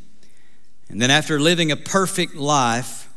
And 0.90 1.00
then, 1.00 1.12
after 1.12 1.40
living 1.40 1.72
a 1.72 1.76
perfect 1.76 2.36
life, 2.36 3.08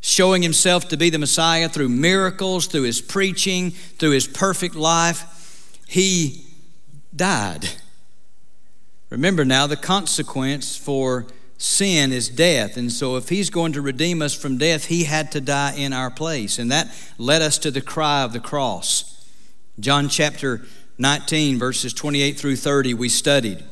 showing 0.00 0.42
himself 0.42 0.88
to 0.88 0.96
be 0.96 1.10
the 1.10 1.18
Messiah 1.18 1.68
through 1.68 1.90
miracles, 1.90 2.66
through 2.68 2.84
his 2.84 3.02
preaching, 3.02 3.70
through 3.70 4.12
his 4.12 4.26
perfect 4.26 4.74
life, 4.74 5.78
he 5.86 6.46
died. 7.14 7.68
Remember 9.10 9.44
now, 9.44 9.66
the 9.66 9.76
consequence 9.76 10.74
for 10.74 11.26
sin 11.62 12.12
is 12.12 12.28
death. 12.28 12.76
And 12.76 12.90
so, 12.90 13.16
if 13.16 13.28
he's 13.28 13.48
going 13.48 13.72
to 13.74 13.80
redeem 13.80 14.20
us 14.20 14.34
from 14.34 14.58
death, 14.58 14.86
he 14.86 15.04
had 15.04 15.30
to 15.32 15.40
die 15.40 15.74
in 15.76 15.92
our 15.92 16.10
place. 16.10 16.58
And 16.58 16.72
that 16.72 16.92
led 17.18 17.40
us 17.40 17.56
to 17.58 17.70
the 17.70 17.80
cry 17.80 18.22
of 18.22 18.32
the 18.32 18.40
cross. 18.40 19.24
John 19.78 20.08
chapter 20.08 20.62
19, 20.98 21.58
verses 21.58 21.94
28 21.94 22.38
through 22.38 22.56
30, 22.56 22.94
we 22.94 23.08
studied. 23.08 23.62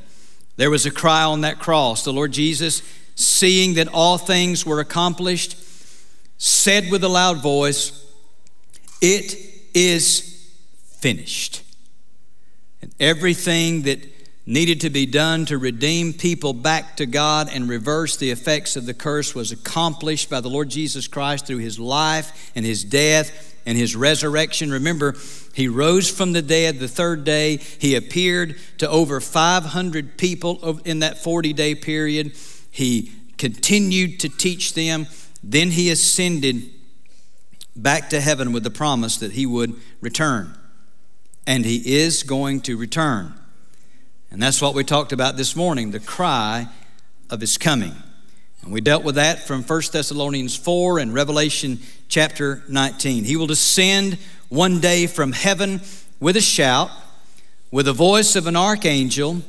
There 0.57 0.71
was 0.71 0.87
a 0.87 0.91
cry 0.91 1.25
on 1.25 1.41
that 1.41 1.59
cross. 1.59 2.05
The 2.05 2.13
Lord 2.13 2.33
Jesus, 2.33 2.83
seeing 3.17 3.75
that 3.75 3.89
all 3.89 4.19
things 4.19 4.65
were 4.65 4.79
accomplished, 4.79 5.57
said 6.39 6.91
with 6.91 7.03
a 7.03 7.09
loud 7.09 7.43
voice, 7.43 8.07
It 9.01 9.35
is 9.75 10.55
finished. 11.01 11.63
And 12.83 12.95
everything 13.01 13.83
that 13.83 14.20
needed 14.47 14.81
to 14.81 14.91
be 14.91 15.07
done 15.07 15.45
to 15.47 15.59
redeem 15.59 16.13
people 16.13 16.53
back 16.53 16.97
to 16.97 17.07
God 17.07 17.49
and 17.53 17.69
reverse 17.69 18.17
the 18.17 18.31
effects 18.31 18.77
of 18.77 18.87
the 18.87 18.95
curse 18.95 19.35
was 19.35 19.53
accomplished 19.53 20.31
by 20.31 20.41
the 20.41 20.49
Lord 20.49 20.71
Jesus 20.71 21.07
Christ 21.07 21.47
through 21.47 21.59
his 21.59 21.79
life 21.79 22.51
and 22.55 22.65
his 22.65 22.83
death 22.83 23.57
and 23.67 23.77
his 23.77 23.95
resurrection. 23.95 24.71
Remember, 24.71 25.15
he 25.55 25.69
rose 25.69 26.11
from 26.11 26.33
the 26.33 26.43
dead 26.43 26.79
the 26.79 26.89
third 26.89 27.25
day. 27.25 27.57
He 27.57 27.95
appeared 27.95 28.57
to 28.79 28.89
over 28.89 29.21
500 29.21 30.17
people 30.17 30.81
in 30.85 31.01
that 31.01 31.19
40 31.19 31.53
day 31.53 31.75
period. 31.75 32.33
He 32.71 33.13
continued 33.37 34.21
to 34.21 34.29
teach 34.29 34.75
them. 34.75 35.07
Then 35.43 35.71
he 35.71 35.91
ascended 35.91 36.71
back 37.77 38.11
to 38.11 38.21
heaven 38.21 38.53
with 38.53 38.65
the 38.65 38.71
promise 38.71 39.19
that 39.19 39.33
he 39.33 39.47
would 39.47 39.75
return. 40.01 40.57
And 41.47 41.65
he 41.65 41.95
is 41.97 42.23
going 42.23 42.61
to 42.63 42.77
return. 42.77 43.40
And 44.31 44.41
that's 44.41 44.63
what 44.63 44.75
we 44.75 44.85
talked 44.85 45.13
about 45.13 45.37
this 45.37 45.57
morning 45.57 45.91
the 45.91 46.01
cry 46.01 46.69
of 47.31 47.41
his 47.41 47.59
coming. 47.59 47.95
And 48.63 48.73
we 48.73 48.81
dealt 48.81 49.05
with 49.05 49.17
that 49.17 49.47
from 49.47 49.63
1 49.63 49.83
Thessalonians 49.93 50.57
4 50.57 50.99
and 50.99 51.13
Revelation 51.13 51.81
chapter 52.09 52.63
19. 52.69 53.25
He 53.25 53.37
will 53.37 53.47
descend 53.47 54.19
one 54.49 54.81
day 54.81 55.07
from 55.07 55.33
heaven 55.33 55.81
with 56.21 56.37
a 56.37 56.41
shout, 56.41 56.91
with 57.71 57.87
the 57.87 57.93
voice 57.93 58.37
of 58.37 58.47
an 58.47 58.57
archangel, 58.57 59.43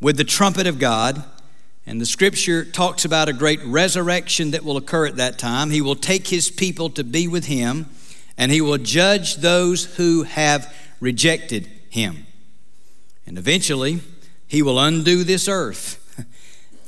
with 0.00 0.16
the 0.16 0.24
trumpet 0.24 0.66
of 0.66 0.78
God. 0.78 1.24
And 1.86 2.00
the 2.00 2.06
scripture 2.06 2.64
talks 2.64 3.04
about 3.04 3.28
a 3.28 3.32
great 3.32 3.64
resurrection 3.64 4.50
that 4.50 4.64
will 4.64 4.76
occur 4.76 5.06
at 5.06 5.16
that 5.16 5.38
time. 5.38 5.70
He 5.70 5.80
will 5.80 5.96
take 5.96 6.26
his 6.26 6.50
people 6.50 6.90
to 6.90 7.04
be 7.04 7.28
with 7.28 7.46
him, 7.46 7.86
and 8.36 8.50
he 8.50 8.60
will 8.60 8.78
judge 8.78 9.36
those 9.36 9.84
who 9.96 10.24
have 10.24 10.74
rejected 11.00 11.70
him. 11.88 12.26
And 13.26 13.38
eventually, 13.38 14.00
he 14.46 14.62
will 14.62 14.78
undo 14.78 15.24
this 15.24 15.48
earth 15.48 16.02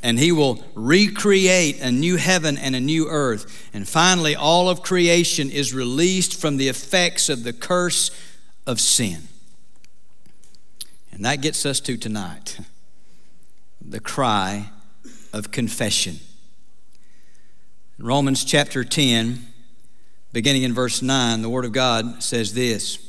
and 0.01 0.17
he 0.17 0.31
will 0.31 0.63
recreate 0.75 1.81
a 1.81 1.91
new 1.91 2.15
heaven 2.15 2.57
and 2.57 2.75
a 2.75 2.79
new 2.79 3.07
earth. 3.07 3.69
And 3.73 3.87
finally, 3.87 4.35
all 4.35 4.69
of 4.69 4.81
creation 4.81 5.49
is 5.49 5.73
released 5.73 6.39
from 6.39 6.57
the 6.57 6.67
effects 6.69 7.29
of 7.29 7.43
the 7.43 7.53
curse 7.53 8.11
of 8.65 8.79
sin. 8.79 9.27
And 11.11 11.25
that 11.25 11.41
gets 11.41 11.65
us 11.65 11.79
to 11.81 11.97
tonight 11.97 12.59
the 13.81 13.99
cry 13.99 14.69
of 15.33 15.51
confession. 15.51 16.19
Romans 17.97 18.45
chapter 18.45 18.85
10, 18.85 19.45
beginning 20.31 20.63
in 20.63 20.73
verse 20.73 21.01
9, 21.01 21.41
the 21.41 21.49
Word 21.49 21.65
of 21.65 21.73
God 21.73 22.23
says 22.23 22.53
this 22.53 23.08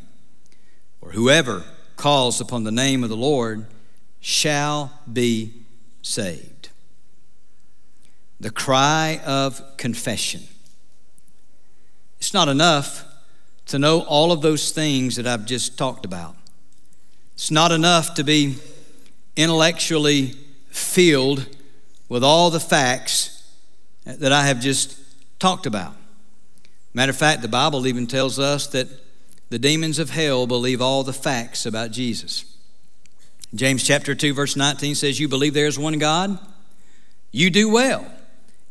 For 1.01 1.11
whoever 1.11 1.63
calls 1.97 2.39
upon 2.39 2.63
the 2.63 2.71
name 2.71 3.03
of 3.03 3.09
the 3.09 3.17
Lord 3.17 3.65
shall 4.19 4.99
be 5.11 5.51
saved. 6.01 6.69
The 8.39 8.51
cry 8.51 9.19
of 9.25 9.61
confession. 9.77 10.43
It's 12.17 12.33
not 12.33 12.47
enough 12.47 13.03
to 13.67 13.79
know 13.79 14.01
all 14.01 14.31
of 14.31 14.41
those 14.41 14.71
things 14.71 15.15
that 15.15 15.27
I've 15.27 15.45
just 15.45 15.77
talked 15.77 16.05
about. 16.05 16.35
It's 17.33 17.51
not 17.51 17.71
enough 17.71 18.13
to 18.15 18.23
be 18.23 18.55
intellectually 19.35 20.35
filled 20.69 21.47
with 22.09 22.23
all 22.23 22.51
the 22.51 22.59
facts 22.59 23.43
that 24.05 24.31
I 24.31 24.45
have 24.45 24.59
just 24.59 24.99
talked 25.39 25.65
about. 25.65 25.95
Matter 26.93 27.09
of 27.09 27.17
fact, 27.17 27.41
the 27.41 27.47
Bible 27.47 27.87
even 27.87 28.05
tells 28.05 28.37
us 28.37 28.67
that 28.67 28.87
the 29.51 29.59
demons 29.59 29.99
of 29.99 30.11
hell 30.11 30.47
believe 30.47 30.81
all 30.81 31.03
the 31.03 31.11
facts 31.11 31.65
about 31.65 31.91
Jesus. 31.91 32.45
James 33.53 33.83
chapter 33.83 34.15
2 34.15 34.33
verse 34.33 34.55
19 34.55 34.95
says 34.95 35.19
you 35.19 35.27
believe 35.27 35.53
there 35.53 35.67
is 35.67 35.77
one 35.77 35.99
God? 35.99 36.39
You 37.33 37.49
do 37.49 37.69
well. 37.69 38.09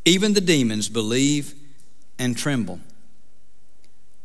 Even 0.06 0.32
the 0.32 0.40
demons 0.40 0.88
believe 0.88 1.54
and 2.18 2.34
tremble. 2.34 2.80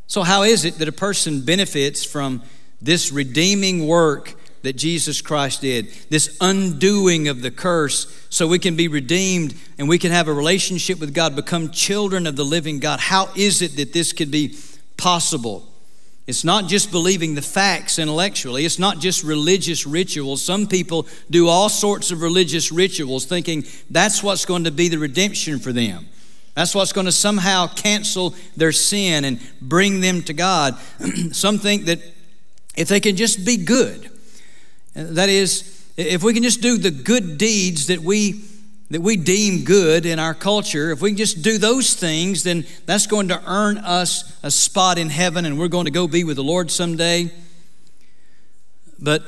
So 0.08 0.24
how 0.24 0.44
is 0.44 0.64
it 0.64 0.80
that 0.80 0.88
a 0.88 0.94
person 0.94 1.44
benefits 1.44 2.06
from 2.06 2.42
this 2.82 3.12
redeeming 3.12 3.86
work 3.86 4.36
that 4.62 4.78
Jesus 4.78 5.22
Christ 5.22 5.60
did, 5.60 5.90
this 6.10 6.38
undoing 6.40 7.28
of 7.28 7.42
the 7.42 7.52
curse, 7.52 8.08
so 8.30 8.48
we 8.48 8.60
can 8.60 8.78
be 8.78 8.88
redeemed 8.88 9.56
and 9.78 9.90
we 9.90 9.98
can 9.98 10.12
have 10.12 10.30
a 10.30 10.34
relationship 10.34 11.02
with 11.02 11.14
God, 11.14 11.36
become 11.36 11.70
children 11.70 12.26
of 12.26 12.38
the 12.38 12.46
living 12.46 12.80
God. 12.80 13.02
How 13.02 13.30
is 13.36 13.62
it 13.62 13.76
that 13.76 13.92
this 13.92 14.14
could 14.14 14.32
be 14.32 14.58
possible? 14.96 15.70
It's 16.28 16.44
not 16.44 16.68
just 16.68 16.90
believing 16.90 17.36
the 17.36 17.42
facts 17.42 18.00
intellectually. 18.00 18.66
It's 18.66 18.80
not 18.80 19.00
just 19.00 19.24
religious 19.24 19.86
rituals. 19.86 20.44
Some 20.44 20.66
people 20.66 21.08
do 21.30 21.48
all 21.48 21.70
sorts 21.70 22.10
of 22.10 22.22
religious 22.22 22.72
rituals 22.72 23.26
thinking 23.26 23.64
that's 23.92 24.24
what's 24.24 24.46
going 24.46 24.64
to 24.64 24.72
be 24.72 24.88
the 24.88 24.98
redemption 24.98 25.60
for 25.60 25.72
them. 25.72 26.08
That's 26.56 26.74
what's 26.74 26.94
going 26.94 27.06
to 27.06 27.12
somehow 27.12 27.68
cancel 27.68 28.34
their 28.56 28.72
sin 28.72 29.26
and 29.26 29.40
bring 29.62 30.02
them 30.02 30.24
to 30.24 30.34
God. 30.34 30.76
Some 31.32 31.60
think 31.60 31.86
that 31.86 32.00
if 32.76 32.88
they 32.88 33.00
can 33.00 33.16
just 33.16 33.46
be 33.46 33.58
good, 33.58 34.10
that 34.94 35.30
is, 35.30 35.86
if 35.96 36.24
we 36.24 36.34
can 36.34 36.42
just 36.42 36.62
do 36.62 36.78
the 36.78 36.92
good 36.92 37.38
deeds 37.38 37.88
that 37.88 38.00
we 38.00 38.46
that 38.90 39.02
we 39.02 39.18
deem 39.18 39.64
good 39.64 40.06
in 40.06 40.20
our 40.20 40.34
culture, 40.34 40.92
if 40.92 41.02
we 41.02 41.10
can 41.10 41.18
just 41.18 41.42
do 41.42 41.58
those 41.58 41.96
things, 41.96 42.44
then 42.44 42.66
that's 42.86 43.08
going 43.08 43.30
to 43.30 43.42
earn 43.48 43.78
us 43.80 44.38
a 44.44 44.52
spot 44.52 44.98
in 44.98 45.10
heaven 45.10 45.46
and 45.46 45.58
we're 45.58 45.68
going 45.68 45.86
to 45.86 45.92
go 45.92 46.08
be 46.08 46.24
with 46.24 46.36
the 46.36 46.44
Lord 46.44 46.70
someday. 46.70 47.32
But 49.00 49.24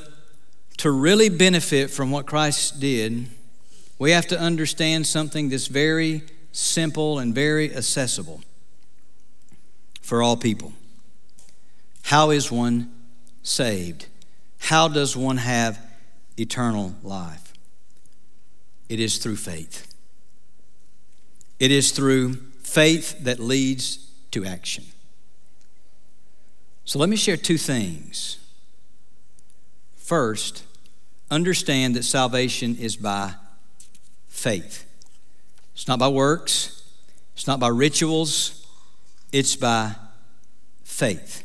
to 0.78 0.92
really 0.92 1.30
benefit 1.30 1.90
from 1.90 2.12
what 2.12 2.28
Christ 2.28 2.80
did, 2.80 3.28
we 3.98 4.12
have 4.12 4.28
to 4.28 4.40
understand 4.40 5.08
something 5.08 5.50
that's 5.50 5.68
very 5.68 6.22
simple 6.52 7.20
and 7.20 7.34
very 7.34 7.76
accessible 7.76 8.42
for 10.02 10.22
all 10.22 10.38
people. 10.38 10.74
How 12.04 12.30
is 12.30 12.52
one 12.52 12.92
saved? 13.42 14.06
How 14.60 14.88
does 14.88 15.18
one 15.18 15.38
have 15.38 15.80
eternal 16.38 16.96
life? 17.04 17.47
It 18.90 19.00
is 19.00 19.18
through 19.18 19.36
faith. 19.36 19.94
It 21.60 21.72
is 21.72 21.92
through 21.92 22.36
faith 22.64 23.20
that 23.24 23.40
leads 23.40 23.98
to 24.32 24.46
action. 24.46 24.86
So 26.86 27.00
let 27.00 27.10
me 27.10 27.16
share 27.16 27.38
two 27.38 27.58
things. 27.58 28.38
First, 29.96 30.64
understand 31.30 31.96
that 31.96 32.04
salvation 32.04 32.78
is 32.78 32.96
by 32.96 33.34
faith. 34.30 34.86
It's 35.74 35.88
not 35.88 36.00
by 36.00 36.08
works, 36.08 36.84
it's 37.36 37.48
not 37.48 37.60
by 37.60 37.68
rituals, 37.68 38.66
it's 39.32 39.56
by 39.56 39.96
faith. 40.84 41.44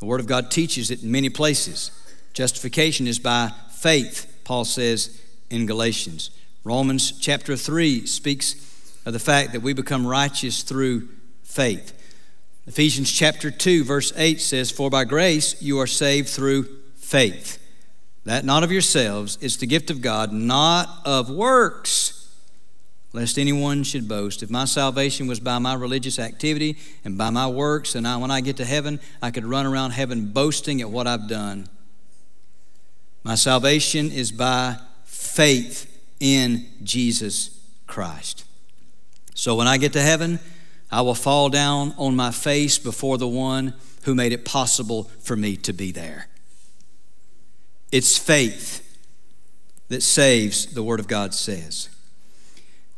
The 0.00 0.06
Word 0.06 0.20
of 0.20 0.26
God 0.26 0.50
teaches 0.50 0.90
it 0.90 1.02
in 1.02 1.10
many 1.12 1.28
places. 1.28 1.92
Justification 2.32 3.06
is 3.06 3.18
by 3.18 3.52
faith, 3.70 4.40
Paul 4.44 4.64
says 4.64 5.20
in 5.50 5.66
Galatians. 5.66 6.30
Romans 6.62 7.12
chapter 7.12 7.56
3 7.56 8.04
speaks 8.06 8.54
of 9.06 9.14
the 9.14 9.18
fact 9.18 9.52
that 9.52 9.62
we 9.62 9.72
become 9.72 10.06
righteous 10.06 10.62
through 10.62 11.08
faith. 11.42 11.96
Ephesians 12.66 13.10
chapter 13.10 13.50
2, 13.50 13.82
verse 13.82 14.12
8 14.14 14.40
says, 14.40 14.70
For 14.70 14.90
by 14.90 15.04
grace 15.04 15.60
you 15.62 15.78
are 15.78 15.86
saved 15.86 16.28
through 16.28 16.68
faith. 16.96 17.56
That 18.26 18.44
not 18.44 18.62
of 18.62 18.70
yourselves, 18.70 19.38
it's 19.40 19.56
the 19.56 19.66
gift 19.66 19.90
of 19.90 20.02
God, 20.02 20.32
not 20.32 20.88
of 21.06 21.30
works, 21.30 22.28
lest 23.14 23.38
anyone 23.38 23.82
should 23.82 24.06
boast. 24.06 24.42
If 24.42 24.50
my 24.50 24.66
salvation 24.66 25.26
was 25.26 25.40
by 25.40 25.58
my 25.58 25.72
religious 25.74 26.18
activity 26.18 26.76
and 27.06 27.16
by 27.16 27.30
my 27.30 27.46
works, 27.46 27.94
and 27.94 28.06
I, 28.06 28.18
when 28.18 28.30
I 28.30 28.42
get 28.42 28.58
to 28.58 28.66
heaven, 28.66 29.00
I 29.22 29.30
could 29.30 29.46
run 29.46 29.64
around 29.64 29.92
heaven 29.92 30.26
boasting 30.26 30.82
at 30.82 30.90
what 30.90 31.06
I've 31.06 31.26
done. 31.26 31.68
My 33.24 33.34
salvation 33.34 34.12
is 34.12 34.30
by 34.30 34.76
faith 35.04 35.89
in 36.20 36.66
Jesus 36.82 37.58
Christ. 37.86 38.44
So 39.34 39.54
when 39.56 39.66
I 39.66 39.78
get 39.78 39.94
to 39.94 40.02
heaven, 40.02 40.38
I 40.90 41.00
will 41.00 41.14
fall 41.14 41.48
down 41.48 41.94
on 41.96 42.14
my 42.14 42.30
face 42.30 42.78
before 42.78 43.16
the 43.18 43.28
one 43.28 43.74
who 44.04 44.14
made 44.14 44.32
it 44.32 44.44
possible 44.44 45.04
for 45.20 45.34
me 45.34 45.56
to 45.56 45.72
be 45.72 45.92
there. 45.92 46.28
It's 47.90 48.16
faith 48.18 48.86
that 49.88 50.02
saves, 50.02 50.66
the 50.66 50.82
Word 50.82 51.00
of 51.00 51.08
God 51.08 51.34
says. 51.34 51.88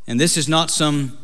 And 0.07 0.21
this 0.21 0.37
is 0.37 0.49
not 0.49 0.71
some 0.71 1.17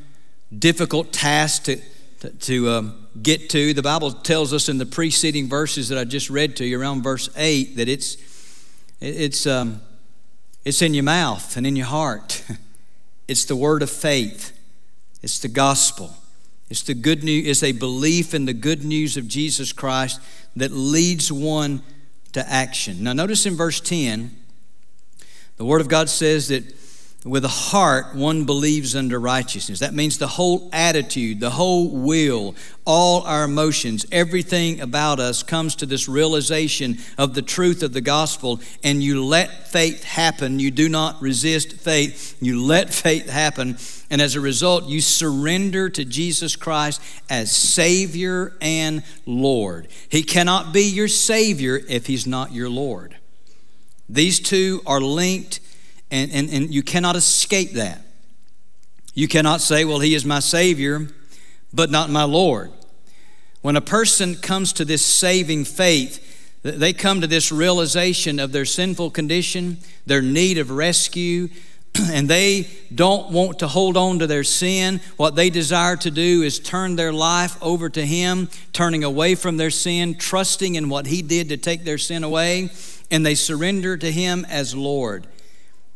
difficult 0.56 1.12
task 1.12 1.64
to, 1.64 1.80
to, 2.20 2.30
to 2.30 2.70
um, 2.70 3.08
get 3.20 3.50
to. 3.50 3.74
The 3.74 3.82
Bible 3.82 4.12
tells 4.12 4.52
us 4.52 4.68
in 4.68 4.78
the 4.78 4.86
preceding 4.86 5.48
verses 5.48 5.88
that 5.88 5.98
I 5.98 6.04
just 6.04 6.30
read 6.30 6.56
to 6.56 6.64
you, 6.64 6.80
around 6.80 7.02
verse 7.02 7.28
8, 7.36 7.76
that 7.76 7.88
it's, 7.88 8.16
it's, 9.00 9.46
um, 9.46 9.82
it's 10.68 10.82
in 10.82 10.92
your 10.92 11.04
mouth 11.04 11.56
and 11.56 11.66
in 11.66 11.76
your 11.76 11.86
heart. 11.86 12.44
It's 13.26 13.44
the 13.44 13.56
word 13.56 13.82
of 13.82 13.90
faith, 13.90 14.58
it's 15.20 15.38
the 15.38 15.48
gospel. 15.48 16.16
It's 16.70 16.82
the 16.82 16.94
good 16.94 17.22
news, 17.22 17.46
it's 17.46 17.62
a 17.62 17.72
belief 17.72 18.32
in 18.32 18.46
the 18.46 18.54
good 18.54 18.86
news 18.86 19.18
of 19.18 19.28
Jesus 19.28 19.70
Christ 19.70 20.18
that 20.56 20.72
leads 20.72 21.30
one 21.30 21.82
to 22.32 22.50
action. 22.50 23.04
Now, 23.04 23.12
notice 23.12 23.44
in 23.44 23.54
verse 23.54 23.80
10, 23.80 24.34
the 25.58 25.64
Word 25.66 25.82
of 25.82 25.88
God 25.88 26.08
says 26.08 26.48
that 26.48 26.64
with 27.24 27.44
a 27.44 27.48
heart 27.48 28.14
one 28.14 28.44
believes 28.44 28.94
unto 28.94 29.18
righteousness. 29.18 29.80
That 29.80 29.92
means 29.92 30.18
the 30.18 30.28
whole 30.28 30.70
attitude, 30.72 31.40
the 31.40 31.50
whole 31.50 31.90
will, 31.90 32.54
all 32.84 33.22
our 33.22 33.44
emotions, 33.44 34.06
everything 34.12 34.80
about 34.80 35.18
us 35.18 35.42
comes 35.42 35.74
to 35.76 35.86
this 35.86 36.08
realization 36.08 36.98
of 37.18 37.34
the 37.34 37.42
truth 37.42 37.82
of 37.82 37.92
the 37.92 38.00
gospel, 38.00 38.60
and 38.84 39.02
you 39.02 39.24
let 39.24 39.68
faith 39.68 40.04
happen. 40.04 40.60
You 40.60 40.70
do 40.70 40.88
not 40.88 41.20
resist 41.20 41.72
faith, 41.72 42.36
you 42.40 42.64
let 42.64 42.94
faith 42.94 43.28
happen. 43.28 43.78
And 44.10 44.22
as 44.22 44.36
a 44.36 44.40
result, 44.40 44.86
you 44.86 45.00
surrender 45.00 45.90
to 45.90 46.04
Jesus 46.04 46.54
Christ 46.54 47.02
as 47.28 47.54
Savior 47.54 48.54
and 48.60 49.02
Lord. 49.26 49.88
He 50.08 50.22
cannot 50.22 50.72
be 50.72 50.84
your 50.84 51.08
Savior 51.08 51.80
if 51.88 52.06
He's 52.06 52.26
not 52.28 52.52
your 52.52 52.70
Lord. 52.70 53.16
These 54.08 54.40
two 54.40 54.80
are 54.86 55.00
linked, 55.00 55.60
and, 56.10 56.30
and, 56.32 56.50
and 56.50 56.74
you 56.74 56.82
cannot 56.82 57.16
escape 57.16 57.72
that. 57.72 58.02
You 59.14 59.28
cannot 59.28 59.60
say, 59.60 59.84
Well, 59.84 59.98
He 59.98 60.14
is 60.14 60.24
my 60.24 60.40
Savior, 60.40 61.08
but 61.72 61.90
not 61.90 62.10
my 62.10 62.24
Lord. 62.24 62.70
When 63.62 63.76
a 63.76 63.80
person 63.80 64.36
comes 64.36 64.72
to 64.74 64.84
this 64.84 65.04
saving 65.04 65.64
faith, 65.64 66.24
they 66.62 66.92
come 66.92 67.20
to 67.20 67.26
this 67.26 67.50
realization 67.50 68.38
of 68.38 68.52
their 68.52 68.64
sinful 68.64 69.10
condition, 69.10 69.78
their 70.06 70.22
need 70.22 70.58
of 70.58 70.70
rescue, 70.70 71.48
and 72.10 72.28
they 72.28 72.68
don't 72.94 73.30
want 73.30 73.58
to 73.60 73.68
hold 73.68 73.96
on 73.96 74.18
to 74.20 74.26
their 74.26 74.44
sin. 74.44 75.00
What 75.16 75.34
they 75.34 75.50
desire 75.50 75.96
to 75.96 76.10
do 76.10 76.42
is 76.42 76.58
turn 76.58 76.96
their 76.96 77.12
life 77.12 77.60
over 77.62 77.88
to 77.90 78.04
Him, 78.04 78.48
turning 78.72 79.04
away 79.04 79.34
from 79.34 79.56
their 79.56 79.70
sin, 79.70 80.16
trusting 80.16 80.74
in 80.74 80.88
what 80.88 81.06
He 81.06 81.22
did 81.22 81.48
to 81.48 81.56
take 81.56 81.84
their 81.84 81.98
sin 81.98 82.24
away, 82.24 82.70
and 83.10 83.24
they 83.24 83.34
surrender 83.34 83.96
to 83.96 84.10
Him 84.10 84.44
as 84.48 84.74
Lord. 84.74 85.26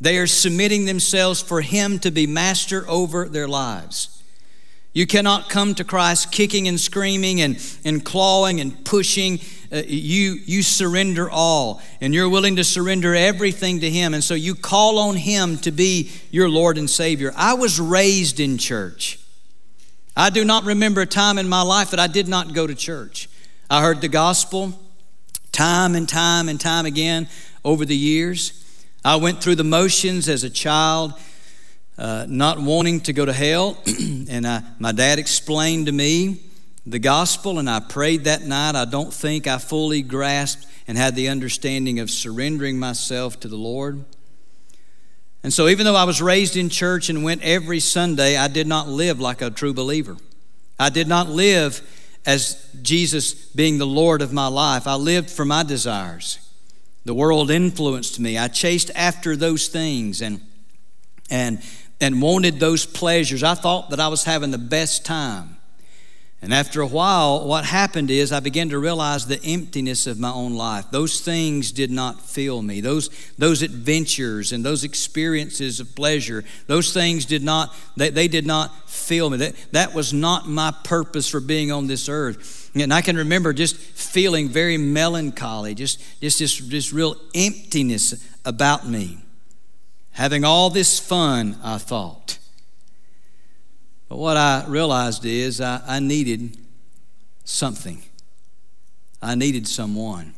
They 0.03 0.19
are 0.19 0.27
submitting 0.27 0.85
themselves 0.85 1.41
for 1.41 1.61
Him 1.61 2.01
to 2.01 2.11
be 2.11 2.27
master 2.27 2.85
over 2.88 3.29
their 3.29 3.47
lives. 3.47 4.21
You 4.93 5.07
cannot 5.07 5.49
come 5.49 5.77
to 5.77 5.85
Christ 5.85 6.33
kicking 6.33 6.67
and 6.67 6.81
screaming 6.81 7.41
and, 7.41 7.57
and 7.85 8.05
clawing 8.05 8.61
and 8.61 8.85
pushing 8.85 9.38
uh, 9.73 9.83
you, 9.87 10.38
you 10.45 10.65
surrender 10.65 11.31
all 11.31 11.81
and 12.01 12.12
you're 12.12 12.29
willing 12.29 12.57
to 12.57 12.65
surrender 12.65 13.15
everything 13.15 13.79
to 13.79 13.88
Him. 13.88 14.12
And 14.12 14.25
so 14.25 14.35
you 14.35 14.57
call 14.57 14.99
on 14.99 15.15
Him 15.15 15.57
to 15.59 15.71
be 15.71 16.11
your 16.33 16.49
Lord 16.49 16.79
and 16.79 16.91
Savior. 16.91 17.33
I 17.37 17.55
was 17.55 17.79
raised 17.79 18.41
in 18.41 18.59
church. 18.59 19.21
I 20.17 20.31
do 20.31 20.45
not 20.45 20.65
remember 20.65 21.03
a 21.03 21.07
time 21.07 21.38
in 21.38 21.49
my 21.49 21.62
life 21.62 21.93
that 21.93 22.01
I 22.01 22.09
did 22.09 22.27
not 22.27 22.55
go 22.55 22.67
to 22.67 22.75
church. 22.75 23.29
I 23.71 23.83
heard 23.83 24.01
the 24.01 24.09
gospel 24.09 24.73
time 25.53 25.95
and 25.95 26.09
time 26.09 26.49
and 26.49 26.61
time 26.61 26.87
again 26.87 27.29
over 27.65 27.85
the 27.85 27.97
years. 27.97 28.62
I 29.05 29.17
went 29.17 29.43
through 29.43 29.57
the 29.57 29.65
motions 29.65 30.29
as 30.29 30.45
a 30.45 30.51
child. 30.51 31.15
Uh, 31.99 32.25
not 32.29 32.59
wanting 32.59 33.01
to 33.01 33.12
go 33.12 33.25
to 33.25 33.33
hell. 33.33 33.77
and 33.87 34.47
I, 34.47 34.62
my 34.79 34.93
dad 34.93 35.19
explained 35.19 35.87
to 35.87 35.93
me 35.93 36.41
the 36.87 36.99
gospel, 36.99 37.59
and 37.59 37.69
I 37.69 37.81
prayed 37.81 38.25
that 38.25 38.43
night. 38.43 38.75
I 38.75 38.85
don't 38.85 39.12
think 39.12 39.47
I 39.47 39.59
fully 39.59 40.03
grasped 40.03 40.67
and 40.88 40.97
had 40.97 41.15
the 41.15 41.29
understanding 41.29 42.01
of 42.01 42.11
surrendering 42.11 42.79
myself 42.79 43.38
to 43.41 43.49
the 43.49 43.57
Lord. 43.57 44.05
And 45.43 45.53
so, 45.53 45.69
even 45.69 45.85
though 45.85 45.97
I 45.97 46.05
was 46.05 46.23
raised 46.23 46.57
in 46.57 46.69
church 46.69 47.09
and 47.09 47.25
went 47.25 47.43
every 47.43 47.81
Sunday, 47.81 48.37
I 48.37 48.49
did 48.49 48.67
not 48.67 48.88
live 48.88 49.21
like 49.21 49.43
a 49.43 49.51
true 49.51 49.75
believer. 49.75 50.17
I 50.79 50.88
did 50.88 51.09
not 51.09 51.29
live 51.29 51.81
as 52.25 52.69
Jesus 52.83 53.35
being 53.35 53.79
the 53.79 53.87
Lord 53.87 54.23
of 54.23 54.33
my 54.33 54.47
life. 54.47 54.87
I 54.87 54.95
lived 54.95 55.31
for 55.31 55.45
my 55.45 55.62
desires. 55.62 56.38
The 57.05 57.15
world 57.15 57.51
influenced 57.51 58.21
me. 58.21 58.38
I 58.38 58.49
chased 58.49 58.91
after 58.95 59.37
those 59.37 59.69
things 59.69 60.23
and, 60.23 60.41
and, 61.31 61.61
and 62.01 62.23
wanted 62.23 62.61
those 62.61 62.87
pleasures. 62.87 63.43
I 63.43 63.55
thought 63.55 63.91
that 63.91 64.01
I 64.01 64.09
was 64.09 64.25
having 64.25 64.51
the 64.51 64.59
best 64.59 65.05
time. 65.05 65.57
And 66.45 66.53
after 66.53 66.81
a 66.81 66.87
while, 66.87 67.47
what 67.47 67.65
happened 67.65 68.11
is 68.11 68.33
I 68.33 68.41
began 68.41 68.69
to 68.71 68.79
realize 68.79 69.27
the 69.27 69.41
emptiness 69.45 70.09
of 70.09 70.19
my 70.19 70.33
own 70.33 70.55
life. 70.55 70.87
Those 70.91 71.21
things 71.21 71.71
did 71.71 71.93
not 71.93 72.21
fill 72.21 72.62
me. 72.62 72.81
Those, 72.81 73.11
those 73.38 73.62
adventures 73.62 74.53
and 74.53 74.65
those 74.65 74.83
experiences 74.83 75.79
of 75.79 75.95
pleasure, 75.95 76.43
those 76.67 76.93
things 76.93 77.27
did 77.27 77.45
not, 77.45 77.73
they, 77.97 78.11
they 78.11 78.27
did 78.27 78.45
not 78.45 78.91
fill 78.91 79.31
me. 79.31 79.37
That, 79.37 79.55
that 79.71 79.95
was 79.95 80.12
not 80.12 80.49
my 80.49 80.75
purpose 80.83 81.29
for 81.29 81.38
being 81.38 81.71
on 81.71 81.87
this 81.87 82.09
earth. 82.09 82.62
And 82.74 82.92
I 82.92 83.02
can 83.02 83.16
remember 83.16 83.52
just 83.52 83.76
feeling 83.76 84.48
very 84.48 84.78
melancholy, 84.78 85.74
just, 85.74 86.02
just 86.20 86.38
this, 86.38 86.58
this 86.58 86.92
real 86.92 87.16
emptiness 87.35 88.26
about 88.44 88.88
me. 88.88 89.18
Having 90.12 90.44
all 90.44 90.70
this 90.70 90.98
fun, 90.98 91.58
I 91.62 91.78
thought. 91.78 92.38
But 94.08 94.16
what 94.16 94.37
I 94.37 94.64
realized 94.66 95.24
is 95.24 95.61
I, 95.61 95.82
I 95.87 96.00
needed 96.00 96.56
something. 97.44 98.02
I 99.20 99.35
needed 99.35 99.68
someone. 99.68 100.35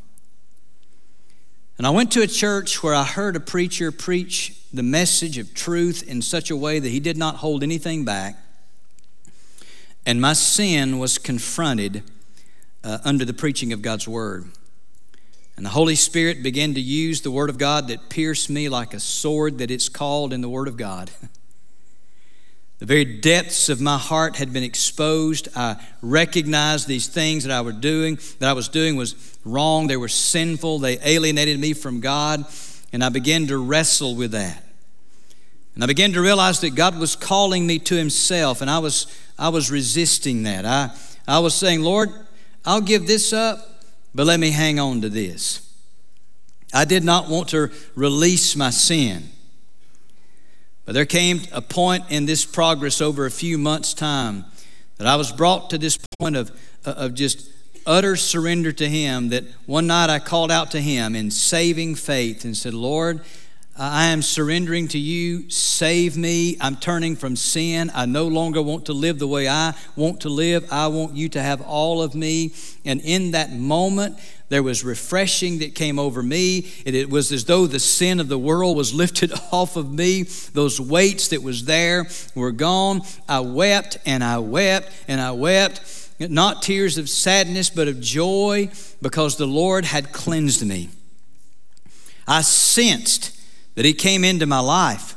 And 1.77 1.87
I 1.87 1.91
went 1.91 2.13
to 2.13 2.23
a 2.23 2.27
church 2.27 2.83
where 2.83 2.95
I 2.95 3.05
heard 3.05 3.35
a 3.35 3.41
preacher 3.41 3.91
preach 3.91 4.61
the 4.73 4.83
message 4.83 5.39
of 5.39 5.55
truth 5.55 6.05
in 6.07 6.23
such 6.23 6.51
a 6.51 6.57
way 6.57 6.79
that 6.79 6.89
he 6.89 7.01
did 7.01 7.17
not 7.17 7.37
hold 7.37 7.63
anything 7.63 8.05
back. 8.05 8.37
And 10.07 10.21
my 10.21 10.35
sin 10.35 10.99
was 10.99 11.19
confronted 11.19 12.03
uh, 12.85 12.99
under 13.05 13.25
the 13.25 13.35
preaching 13.35 13.73
of 13.73 13.83
God's 13.83 14.07
Word. 14.07 14.45
And 15.57 15.65
the 15.65 15.71
Holy 15.71 15.95
Spirit 15.95 16.43
began 16.43 16.75
to 16.75 16.81
use 16.81 17.23
the 17.23 17.31
Word 17.31 17.51
of 17.51 17.59
God 17.59 17.89
that 17.89 18.09
pierced 18.09 18.51
me 18.51 18.69
like 18.69 18.95
a 18.95 19.01
sword 19.01 19.59
that 19.59 19.71
it's 19.71 19.89
called 19.89 20.33
in 20.33 20.41
the 20.41 20.49
Word 20.49 20.69
of 20.69 20.77
God. 20.77 21.11
The 22.81 22.87
very 22.87 23.05
depths 23.05 23.69
of 23.69 23.81
my 23.81 23.97
heart 23.97 24.37
had 24.37 24.53
been 24.53 24.65
exposed. 24.65 25.49
I 25.57 25.77
recognized 26.03 26.87
these 26.87 27.07
things 27.07 27.45
that 27.45 27.53
I 27.53 27.61
was 27.61 27.77
doing, 27.77 28.19
that 28.41 28.51
I 28.51 28.53
was 28.53 28.69
doing 28.69 28.97
was 28.97 29.39
wrong. 29.45 29.87
They 29.87 29.97
were 29.97 30.09
sinful. 30.09 30.81
They 30.81 30.99
alienated 31.03 31.59
me 31.59 31.73
from 31.73 32.01
God. 32.01 32.45
And 32.93 33.03
I 33.03 33.11
began 33.11 33.47
to 33.47 33.57
wrestle 33.57 34.17
with 34.17 34.33
that. 34.33 34.65
And 35.75 35.83
I 35.83 35.87
began 35.87 36.13
to 36.13 36.21
realize 36.21 36.61
that 36.61 36.75
God 36.75 36.99
was 36.99 37.17
calling 37.17 37.67
me 37.67 37.79
to 37.81 37.97
Himself, 37.97 38.61
and 38.61 38.71
I 38.71 38.79
was, 38.79 39.07
I 39.39 39.49
was 39.49 39.71
resisting 39.71 40.45
that. 40.45 40.65
I, 40.65 40.91
I 41.27 41.41
was 41.41 41.55
saying, 41.55 41.83
Lord, 41.83 42.11
I'll 42.65 42.81
give 42.81 43.07
this 43.07 43.33
up, 43.33 43.59
but 44.15 44.27
let 44.27 44.41
me 44.41 44.51
hang 44.51 44.79
on 44.79 45.01
to 45.03 45.09
this. 45.09 45.61
I 46.73 46.85
did 46.85 47.05
not 47.05 47.29
want 47.29 47.49
to 47.51 47.71
release 47.95 48.57
my 48.57 48.71
sin. 48.71 49.31
But 50.85 50.95
there 50.95 51.07
came 51.07 51.43
a 51.53 51.63
point 51.63 52.05
in 52.11 52.27
this 52.27 52.45
progress 52.45 53.01
over 53.01 53.27
a 53.27 53.31
few 53.31 53.57
months' 53.59 53.95
time 53.95 54.45
that 54.99 55.07
I 55.07 55.17
was 55.17 55.33
brought 55.33 55.71
to 55.71 55.79
this 55.79 55.99
point 56.19 56.37
of, 56.37 56.51
uh, 56.85 56.91
of 56.91 57.15
just 57.15 57.51
utter 57.87 58.17
surrender 58.17 58.73
to 58.73 58.89
Him 58.89 59.29
that 59.31 59.45
one 59.67 59.87
night 59.87 60.11
I 60.11 60.19
called 60.19 60.51
out 60.51 60.71
to 60.73 60.81
Him 60.81 61.15
in 61.15 61.31
saving 61.31 61.95
faith 61.95 62.45
and 62.45 62.57
said, 62.57 62.75
Lord, 62.75 63.21
Uh, 63.77 63.91
I 63.93 64.05
am 64.07 64.23
surrendering 64.23 64.87
to 64.89 64.99
you. 64.99 65.51
Save 65.51 66.17
me. 66.17 66.57
I'm 66.61 66.77
turning 66.77 67.17
from 67.17 67.35
sin. 67.35 67.91
I 67.93 68.07
no 68.07 68.29
longer 68.29 68.63
want 68.63 68.87
to 68.87 68.93
live 68.93 69.19
the 69.19 69.27
way 69.27 69.49
I 69.49 69.75
want 69.97 70.21
to 70.21 70.29
live. 70.29 70.73
I 70.73 70.87
want 70.87 71.17
you 71.17 71.29
to 71.31 71.43
have 71.43 71.61
all 71.61 72.01
of 72.01 72.15
me. 72.15 72.53
And 72.85 73.01
in 73.01 73.33
that 73.33 73.53
moment, 73.53 74.17
there 74.49 74.63
was 74.63 74.85
refreshing 74.85 75.59
that 75.59 75.75
came 75.75 75.99
over 75.99 76.23
me. 76.23 76.71
It, 76.87 77.11
was 77.11 77.33
as 77.33 77.47
though 77.47 77.67
the 77.67 77.81
sin 77.81 78.21
of 78.21 78.29
the 78.29 78.39
world 78.39 78.77
was 78.77 78.95
lifted 79.03 79.33
off 79.53 79.77
of 79.77 79.93
me. 79.93 80.23
Those 80.23 80.81
weights 80.81 81.29
that 81.29 81.43
was 81.43 81.65
there 81.65 82.07
were 82.37 82.53
gone. 82.53 83.01
I 83.29 83.41
wept 83.41 83.99
and 84.07 84.23
I 84.23 84.39
wept 84.39 84.89
and 85.09 85.21
I 85.21 85.33
wept. 85.33 86.13
Not 86.21 86.63
tears 86.63 86.97
of 86.97 87.09
sadness, 87.09 87.71
but 87.71 87.89
of 87.89 88.01
joy 88.01 88.71
because 89.03 89.37
the 89.37 89.49
Lord 89.49 89.85
had 89.85 90.13
cleansed 90.13 90.65
me. 90.65 90.91
I 92.29 92.43
sensed 92.43 93.34
that 93.75 93.85
He 93.85 93.93
came 93.93 94.25
into 94.25 94.47
my 94.47 94.61
life. 94.61 95.17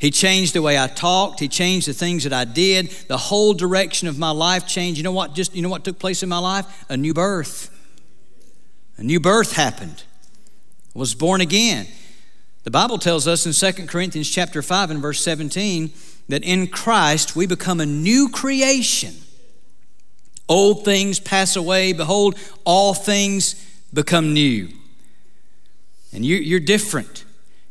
He 0.00 0.10
changed 0.12 0.54
the 0.54 0.62
way 0.62 0.78
I 0.78 0.86
talked. 0.86 1.40
He 1.40 1.48
changed 1.48 1.88
the 1.88 1.92
things 1.92 2.22
that 2.22 2.32
I 2.32 2.44
did. 2.44 2.90
The 3.08 3.16
whole 3.16 3.52
direction 3.52 4.06
of 4.06 4.16
my 4.18 4.30
life 4.30 4.66
changed. 4.66 4.96
You 4.96 5.04
know 5.04 5.12
what? 5.12 5.34
Just 5.34 5.54
you 5.54 5.62
know 5.62 5.68
what 5.68 5.84
took 5.84 5.98
place 5.98 6.22
in 6.22 6.28
my 6.28 6.38
life? 6.38 6.66
A 6.88 6.96
new 6.96 7.12
birth. 7.12 7.74
A 8.96 9.02
new 9.02 9.18
birth 9.18 9.54
happened. 9.54 10.04
I 10.94 10.98
was 10.98 11.14
born 11.14 11.40
again. 11.40 11.86
The 12.64 12.70
Bible 12.70 12.98
tells 12.98 13.26
us 13.26 13.46
in 13.46 13.52
2 13.52 13.86
Corinthians 13.86 14.28
chapter 14.28 14.62
5 14.62 14.90
and 14.90 15.00
verse 15.00 15.20
17 15.22 15.90
that 16.28 16.44
in 16.44 16.66
Christ 16.66 17.34
we 17.34 17.46
become 17.46 17.80
a 17.80 17.86
new 17.86 18.28
creation. 18.28 19.14
Old 20.48 20.84
things 20.84 21.20
pass 21.20 21.56
away. 21.56 21.92
Behold, 21.92 22.36
all 22.64 22.94
things 22.94 23.54
become 23.92 24.32
new. 24.32 24.68
And 26.12 26.24
you, 26.24 26.56
are 26.56 26.60
different. 26.60 27.24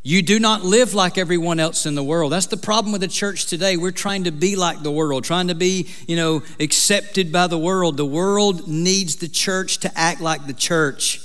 You 0.08 0.22
do 0.22 0.39
not 0.39 0.63
live 0.63 0.93
like 0.93 1.17
everyone 1.17 1.60
else 1.60 1.86
in 1.86 1.93
the 1.93 2.02
world. 2.02 2.32
That's 2.32 2.46
the 2.46 2.56
problem 2.56 2.93
with 2.93 3.02
the 3.02 3.10
church 3.10 3.46
today. 3.46 3.76
We're 3.76 3.91
trying 3.91 4.24
to 4.24 4.32
be 4.32 4.56
like 4.56 4.82
the 4.82 4.89
world, 4.89 5.26
trying 5.26 5.50
to 5.50 5.54
be, 5.54 5.89
you 6.08 6.15
know, 6.15 6.43
accepted 6.62 7.30
by 7.30 7.48
the 7.48 7.58
world. 7.58 7.98
The 7.98 8.06
world 8.06 8.70
needs 8.70 9.17
the 9.17 9.28
church 9.28 9.80
to 9.80 9.91
act 10.00 10.22
like 10.22 10.48
the 10.48 10.54
church 10.54 11.20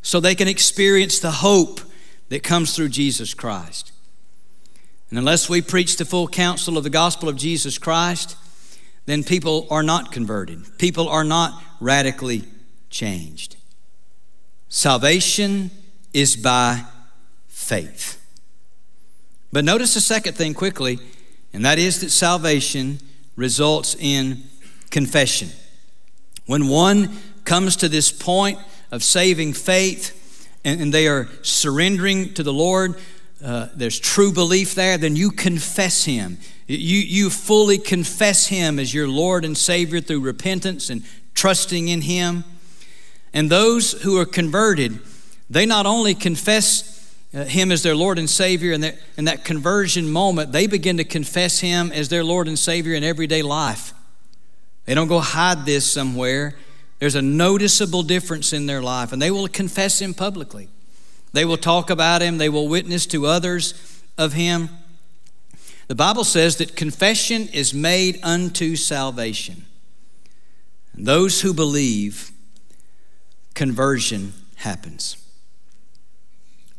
so 0.00 0.20
they 0.20 0.36
can 0.36 0.46
experience 0.46 1.18
the 1.18 1.32
hope 1.32 1.80
that 2.28 2.44
comes 2.44 2.76
through 2.76 2.90
Jesus 2.90 3.34
Christ. 3.34 3.90
And 5.10 5.18
unless 5.18 5.48
we 5.48 5.60
preach 5.60 5.96
the 5.96 6.04
full 6.04 6.28
counsel 6.28 6.78
of 6.78 6.84
the 6.84 6.88
gospel 6.88 7.28
of 7.28 7.34
Jesus 7.34 7.78
Christ, 7.78 8.36
then 9.06 9.24
people 9.24 9.66
are 9.72 9.82
not 9.82 10.12
converted. 10.12 10.78
People 10.78 11.08
are 11.08 11.24
not 11.24 11.60
radically 11.80 12.44
changed. 12.90 13.56
Salvation 14.68 15.72
is 16.12 16.36
by 16.36 16.84
faith. 17.66 18.22
But 19.52 19.64
notice 19.64 19.94
the 19.94 20.00
second 20.00 20.34
thing 20.34 20.54
quickly, 20.54 20.98
and 21.52 21.64
that 21.64 21.78
is 21.78 22.00
that 22.00 22.10
salvation 22.10 23.00
results 23.34 23.96
in 23.98 24.44
confession. 24.90 25.48
When 26.46 26.68
one 26.68 27.18
comes 27.44 27.76
to 27.76 27.88
this 27.88 28.12
point 28.12 28.58
of 28.92 29.02
saving 29.02 29.54
faith 29.54 30.48
and, 30.64 30.80
and 30.80 30.94
they 30.94 31.08
are 31.08 31.28
surrendering 31.42 32.34
to 32.34 32.42
the 32.42 32.52
Lord, 32.52 32.94
uh, 33.44 33.68
there's 33.74 33.98
true 33.98 34.32
belief 34.32 34.74
there, 34.74 34.96
then 34.96 35.16
you 35.16 35.30
confess 35.30 36.04
Him. 36.04 36.38
You, 36.68 36.98
you 36.98 37.30
fully 37.30 37.78
confess 37.78 38.46
Him 38.46 38.78
as 38.78 38.94
your 38.94 39.08
Lord 39.08 39.44
and 39.44 39.56
Savior 39.56 40.00
through 40.00 40.20
repentance 40.20 40.88
and 40.88 41.02
trusting 41.34 41.88
in 41.88 42.02
Him. 42.02 42.44
And 43.32 43.50
those 43.50 43.92
who 44.02 44.18
are 44.20 44.24
converted, 44.24 45.00
they 45.50 45.66
not 45.66 45.84
only 45.84 46.14
confess 46.14 46.95
Uh, 47.36 47.44
him 47.44 47.70
as 47.70 47.82
their 47.82 47.94
Lord 47.94 48.18
and 48.18 48.30
Savior, 48.30 48.72
and 48.72 48.82
that, 48.82 48.96
in 49.18 49.26
that 49.26 49.44
conversion 49.44 50.10
moment, 50.10 50.52
they 50.52 50.66
begin 50.66 50.96
to 50.96 51.04
confess 51.04 51.60
Him 51.60 51.92
as 51.92 52.08
their 52.08 52.24
Lord 52.24 52.48
and 52.48 52.58
Savior 52.58 52.94
in 52.94 53.04
everyday 53.04 53.42
life. 53.42 53.92
They 54.86 54.94
don't 54.94 55.08
go 55.08 55.20
hide 55.20 55.66
this 55.66 55.84
somewhere. 55.84 56.54
There's 56.98 57.14
a 57.14 57.20
noticeable 57.20 58.02
difference 58.02 58.54
in 58.54 58.64
their 58.64 58.80
life, 58.80 59.12
and 59.12 59.20
they 59.20 59.30
will 59.30 59.48
confess 59.48 60.00
Him 60.00 60.14
publicly. 60.14 60.68
They 61.34 61.44
will 61.44 61.58
talk 61.58 61.90
about 61.90 62.22
Him, 62.22 62.38
they 62.38 62.48
will 62.48 62.68
witness 62.68 63.04
to 63.08 63.26
others 63.26 64.02
of 64.16 64.32
Him. 64.32 64.70
The 65.88 65.94
Bible 65.94 66.24
says 66.24 66.56
that 66.56 66.74
confession 66.74 67.48
is 67.48 67.74
made 67.74 68.18
unto 68.22 68.76
salvation. 68.76 69.66
And 70.94 71.04
those 71.04 71.42
who 71.42 71.52
believe, 71.52 72.30
conversion 73.52 74.32
happens. 74.56 75.18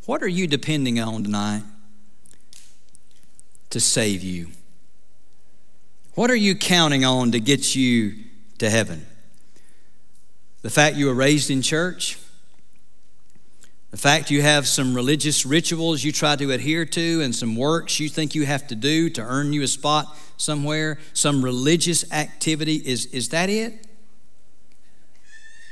What 0.08 0.24
are 0.24 0.28
you 0.30 0.48
depending 0.48 1.02
on 1.02 1.22
tonight 1.22 1.64
to 3.72 3.82
save 3.82 4.24
you? 4.24 4.48
What 6.16 6.32
are 6.32 6.36
you 6.36 6.56
counting 6.56 7.04
on 7.04 7.34
to 7.34 7.42
get 7.42 7.76
you 7.76 8.14
to 8.60 8.70
heaven? 8.70 9.06
The 10.62 10.70
fact 10.70 10.96
you 10.96 11.08
were 11.08 11.14
raised 11.14 11.52
in 11.52 11.62
church? 11.62 12.18
The 13.92 13.98
fact 13.98 14.32
you 14.32 14.42
have 14.42 14.66
some 14.66 14.96
religious 14.96 15.46
rituals 15.46 16.06
you 16.06 16.14
try 16.14 16.38
to 16.38 16.52
adhere 16.52 16.86
to 16.86 17.22
and 17.22 17.36
some 17.36 17.58
works 17.58 18.00
you 18.00 18.08
think 18.08 18.34
you 18.34 18.46
have 18.46 18.66
to 18.68 18.76
do 18.76 19.10
to 19.10 19.22
earn 19.22 19.52
you 19.52 19.62
a 19.62 19.68
spot 19.68 20.16
somewhere, 20.38 21.00
some 21.12 21.44
religious 21.44 22.10
activity, 22.14 22.76
is, 22.76 23.08
is 23.08 23.28
that 23.30 23.50
it? 23.50 23.86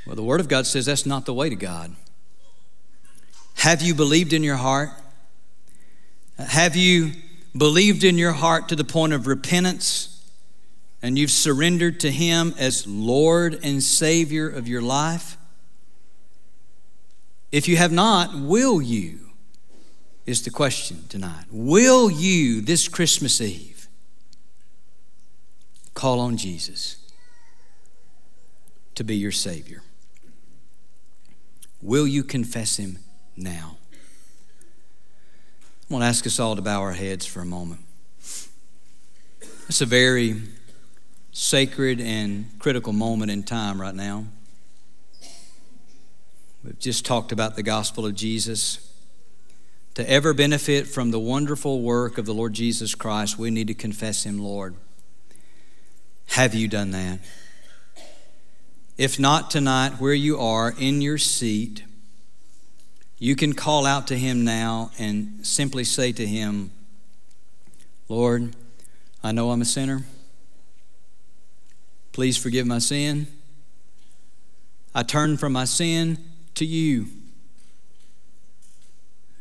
Well, 0.06 0.14
the 0.14 0.22
Word 0.22 0.40
of 0.40 0.48
God 0.48 0.66
says 0.66 0.84
that's 0.84 1.06
not 1.06 1.24
the 1.24 1.32
way 1.32 1.48
to 1.48 1.56
God. 1.56 1.96
Have 3.56 3.82
you 3.82 3.94
believed 3.94 4.32
in 4.32 4.42
your 4.44 4.56
heart? 4.56 4.90
Have 6.38 6.76
you 6.76 7.12
believed 7.56 8.04
in 8.04 8.18
your 8.18 8.32
heart 8.32 8.68
to 8.68 8.76
the 8.76 8.84
point 8.84 9.12
of 9.12 9.26
repentance 9.26 10.12
and 11.02 11.18
you've 11.18 11.30
surrendered 11.30 11.98
to 12.00 12.10
Him 12.10 12.54
as 12.58 12.86
Lord 12.86 13.58
and 13.62 13.82
Savior 13.82 14.48
of 14.48 14.68
your 14.68 14.82
life? 14.82 15.36
If 17.50 17.66
you 17.66 17.76
have 17.76 17.92
not, 17.92 18.38
will 18.38 18.80
you? 18.82 19.20
Is 20.26 20.42
the 20.42 20.50
question 20.50 21.04
tonight. 21.08 21.44
Will 21.52 22.10
you 22.10 22.60
this 22.60 22.88
Christmas 22.88 23.40
Eve 23.40 23.86
call 25.94 26.18
on 26.18 26.36
Jesus 26.36 26.96
to 28.96 29.04
be 29.04 29.16
your 29.16 29.30
Savior? 29.30 29.82
Will 31.80 32.08
you 32.08 32.24
confess 32.24 32.76
Him 32.76 32.98
now. 33.36 33.76
I 35.88 35.92
want 35.92 36.02
to 36.02 36.06
ask 36.06 36.26
us 36.26 36.40
all 36.40 36.56
to 36.56 36.62
bow 36.62 36.80
our 36.80 36.92
heads 36.92 37.26
for 37.26 37.40
a 37.40 37.46
moment. 37.46 37.80
It's 39.68 39.80
a 39.80 39.86
very 39.86 40.42
sacred 41.32 42.00
and 42.00 42.46
critical 42.58 42.92
moment 42.92 43.30
in 43.30 43.42
time 43.42 43.80
right 43.80 43.94
now. 43.94 44.24
We've 46.64 46.78
just 46.78 47.06
talked 47.06 47.30
about 47.30 47.54
the 47.54 47.62
gospel 47.62 48.06
of 48.06 48.14
Jesus. 48.14 48.92
To 49.94 50.10
ever 50.10 50.34
benefit 50.34 50.86
from 50.88 51.10
the 51.10 51.18
wonderful 51.18 51.80
work 51.80 52.18
of 52.18 52.26
the 52.26 52.34
Lord 52.34 52.52
Jesus 52.52 52.94
Christ, 52.94 53.38
we 53.38 53.50
need 53.50 53.68
to 53.68 53.74
confess 53.74 54.24
Him 54.24 54.38
Lord. 54.38 54.74
Have 56.30 56.54
you 56.54 56.68
done 56.68 56.90
that? 56.90 57.20
If 58.98 59.18
not 59.18 59.50
tonight, 59.50 60.00
where 60.00 60.14
you 60.14 60.38
are 60.38 60.74
in 60.78 61.00
your 61.00 61.18
seat, 61.18 61.84
you 63.18 63.36
can 63.36 63.52
call 63.52 63.86
out 63.86 64.06
to 64.08 64.16
Him 64.16 64.44
now 64.44 64.90
and 64.98 65.46
simply 65.46 65.84
say 65.84 66.12
to 66.12 66.26
Him, 66.26 66.70
Lord, 68.08 68.54
I 69.22 69.32
know 69.32 69.50
I'm 69.50 69.62
a 69.62 69.66
sinner. 69.66 70.02
Please 72.12 72.36
forgive 72.36 72.66
my 72.66 72.78
sin. 72.78 73.26
I 74.94 75.02
turn 75.02 75.36
from 75.36 75.52
my 75.52 75.64
sin 75.64 76.18
to 76.54 76.64
you. 76.64 77.08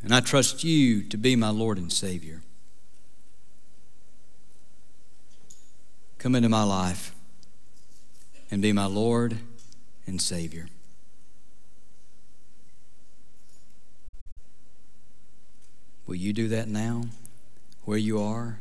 And 0.03 0.13
I 0.13 0.19
trust 0.19 0.63
you 0.63 1.03
to 1.03 1.17
be 1.17 1.35
my 1.35 1.49
Lord 1.49 1.77
and 1.77 1.91
Savior. 1.91 2.41
come 6.25 6.33
into 6.33 6.49
my 6.49 6.63
life 6.63 7.13
and 8.49 8.59
be 8.59 8.73
my 8.73 8.87
Lord 8.87 9.37
and 10.07 10.19
Savior. 10.19 10.65
Will 16.07 16.15
you 16.15 16.33
do 16.33 16.47
that 16.49 16.67
now, 16.67 17.05
where 17.83 17.97
you 17.97 18.21
are? 18.21 18.59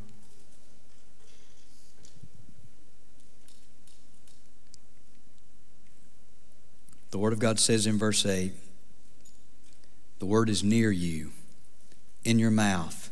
The 7.11 7.19
Word 7.19 7.33
of 7.33 7.39
God 7.39 7.61
says 7.61 7.87
in 7.87 7.99
verse 7.99 8.27
8 8.27 8.53
the 10.19 10.27
Word 10.27 10.49
is 10.49 10.65
near 10.65 10.91
you, 10.91 11.33
in 12.25 12.39
your 12.39 12.51
mouth 12.51 13.11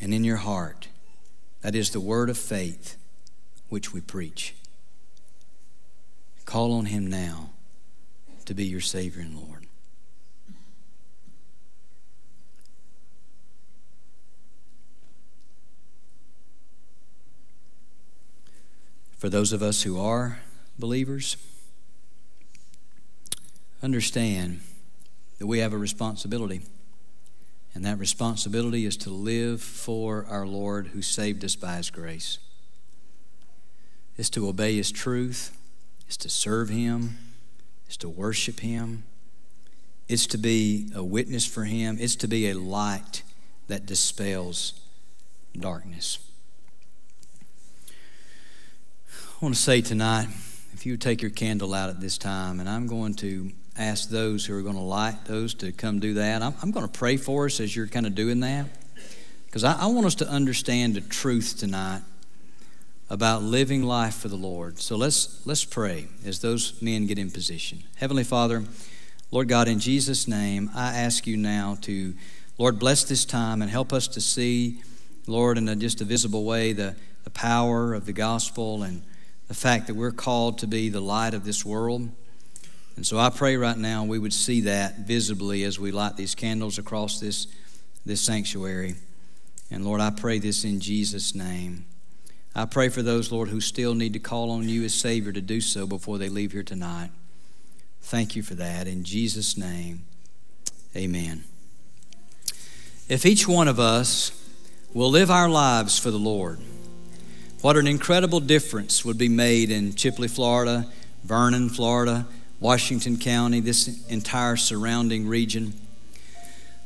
and 0.00 0.14
in 0.14 0.24
your 0.24 0.38
heart. 0.38 0.88
That 1.60 1.74
is 1.74 1.90
the 1.90 2.00
Word 2.00 2.30
of 2.30 2.38
faith 2.38 2.96
which 3.68 3.92
we 3.92 4.00
preach. 4.00 4.54
Call 6.46 6.72
on 6.72 6.86
Him 6.86 7.06
now 7.06 7.50
to 8.46 8.54
be 8.54 8.64
your 8.64 8.80
Savior 8.80 9.20
and 9.22 9.36
Lord. 9.36 9.61
For 19.22 19.28
those 19.28 19.52
of 19.52 19.62
us 19.62 19.82
who 19.82 20.00
are 20.00 20.40
believers, 20.80 21.36
understand 23.80 24.58
that 25.38 25.46
we 25.46 25.60
have 25.60 25.72
a 25.72 25.78
responsibility. 25.78 26.62
And 27.72 27.84
that 27.84 28.00
responsibility 28.00 28.84
is 28.84 28.96
to 28.96 29.10
live 29.10 29.62
for 29.62 30.26
our 30.28 30.44
Lord 30.44 30.88
who 30.88 31.02
saved 31.02 31.44
us 31.44 31.54
by 31.54 31.76
His 31.76 31.88
grace. 31.88 32.38
It's 34.16 34.28
to 34.30 34.48
obey 34.48 34.74
His 34.74 34.90
truth, 34.90 35.56
it's 36.08 36.16
to 36.16 36.28
serve 36.28 36.68
Him, 36.68 37.16
it's 37.86 37.98
to 37.98 38.08
worship 38.08 38.58
Him, 38.58 39.04
it's 40.08 40.26
to 40.26 40.36
be 40.36 40.90
a 40.96 41.04
witness 41.04 41.46
for 41.46 41.62
Him, 41.62 41.96
it's 42.00 42.16
to 42.16 42.26
be 42.26 42.50
a 42.50 42.54
light 42.54 43.22
that 43.68 43.86
dispels 43.86 44.80
darkness. 45.56 46.18
I 49.42 49.44
want 49.44 49.56
to 49.56 49.60
say 49.60 49.80
tonight, 49.80 50.28
if 50.72 50.86
you 50.86 50.96
take 50.96 51.20
your 51.20 51.32
candle 51.32 51.74
out 51.74 51.90
at 51.90 52.00
this 52.00 52.16
time, 52.16 52.60
and 52.60 52.68
I'm 52.68 52.86
going 52.86 53.14
to 53.14 53.50
ask 53.76 54.08
those 54.08 54.46
who 54.46 54.56
are 54.56 54.62
going 54.62 54.76
to 54.76 54.80
light 54.80 55.24
those 55.24 55.52
to 55.54 55.72
come 55.72 55.98
do 55.98 56.14
that. 56.14 56.42
I'm, 56.42 56.54
I'm 56.62 56.70
going 56.70 56.86
to 56.86 56.92
pray 56.92 57.16
for 57.16 57.46
us 57.46 57.58
as 57.58 57.74
you're 57.74 57.88
kind 57.88 58.06
of 58.06 58.14
doing 58.14 58.38
that 58.38 58.66
because 59.46 59.64
I, 59.64 59.72
I 59.80 59.86
want 59.86 60.06
us 60.06 60.14
to 60.16 60.28
understand 60.28 60.94
the 60.94 61.00
truth 61.00 61.56
tonight 61.58 62.02
about 63.10 63.42
living 63.42 63.82
life 63.82 64.14
for 64.14 64.28
the 64.28 64.36
Lord. 64.36 64.78
So 64.78 64.94
let's 64.94 65.44
let's 65.44 65.64
pray 65.64 66.06
as 66.24 66.38
those 66.38 66.80
men 66.80 67.06
get 67.06 67.18
in 67.18 67.28
position. 67.28 67.82
Heavenly 67.96 68.22
Father, 68.22 68.62
Lord 69.32 69.48
God, 69.48 69.66
in 69.66 69.80
Jesus' 69.80 70.28
name, 70.28 70.70
I 70.72 70.94
ask 70.94 71.26
you 71.26 71.36
now 71.36 71.78
to, 71.80 72.14
Lord, 72.58 72.78
bless 72.78 73.02
this 73.02 73.24
time 73.24 73.60
and 73.60 73.68
help 73.68 73.92
us 73.92 74.06
to 74.06 74.20
see, 74.20 74.82
Lord, 75.26 75.58
in 75.58 75.68
a, 75.68 75.74
just 75.74 76.00
a 76.00 76.04
visible 76.04 76.44
way, 76.44 76.72
the, 76.72 76.94
the 77.24 77.30
power 77.30 77.92
of 77.92 78.06
the 78.06 78.12
gospel 78.12 78.84
and 78.84 79.02
the 79.48 79.54
fact 79.54 79.86
that 79.86 79.94
we're 79.94 80.12
called 80.12 80.58
to 80.58 80.66
be 80.66 80.88
the 80.88 81.00
light 81.00 81.34
of 81.34 81.44
this 81.44 81.64
world. 81.64 82.08
And 82.96 83.06
so 83.06 83.18
I 83.18 83.30
pray 83.30 83.56
right 83.56 83.76
now 83.76 84.04
we 84.04 84.18
would 84.18 84.32
see 84.32 84.62
that 84.62 85.00
visibly 85.00 85.64
as 85.64 85.78
we 85.78 85.92
light 85.92 86.16
these 86.16 86.34
candles 86.34 86.78
across 86.78 87.20
this, 87.20 87.46
this 88.04 88.20
sanctuary. 88.20 88.94
And 89.70 89.84
Lord, 89.84 90.00
I 90.00 90.10
pray 90.10 90.38
this 90.38 90.64
in 90.64 90.80
Jesus' 90.80 91.34
name. 91.34 91.86
I 92.54 92.66
pray 92.66 92.90
for 92.90 93.02
those, 93.02 93.32
Lord, 93.32 93.48
who 93.48 93.60
still 93.60 93.94
need 93.94 94.12
to 94.12 94.18
call 94.18 94.50
on 94.50 94.68
you 94.68 94.84
as 94.84 94.92
Savior 94.92 95.32
to 95.32 95.40
do 95.40 95.60
so 95.60 95.86
before 95.86 96.18
they 96.18 96.28
leave 96.28 96.52
here 96.52 96.62
tonight. 96.62 97.10
Thank 98.02 98.36
you 98.36 98.42
for 98.42 98.54
that. 98.56 98.86
In 98.86 99.04
Jesus' 99.04 99.56
name, 99.56 100.04
amen. 100.94 101.44
If 103.08 103.24
each 103.24 103.48
one 103.48 103.68
of 103.68 103.80
us 103.80 104.32
will 104.92 105.10
live 105.10 105.30
our 105.30 105.48
lives 105.48 105.98
for 105.98 106.10
the 106.10 106.18
Lord, 106.18 106.60
what 107.62 107.76
an 107.76 107.86
incredible 107.86 108.40
difference 108.40 109.04
would 109.04 109.16
be 109.16 109.28
made 109.28 109.70
in 109.70 109.92
Chipley, 109.92 110.28
Florida, 110.28 110.84
Vernon, 111.22 111.68
Florida, 111.68 112.26
Washington 112.58 113.16
County, 113.16 113.60
this 113.60 114.04
entire 114.08 114.56
surrounding 114.56 115.28
region. 115.28 115.72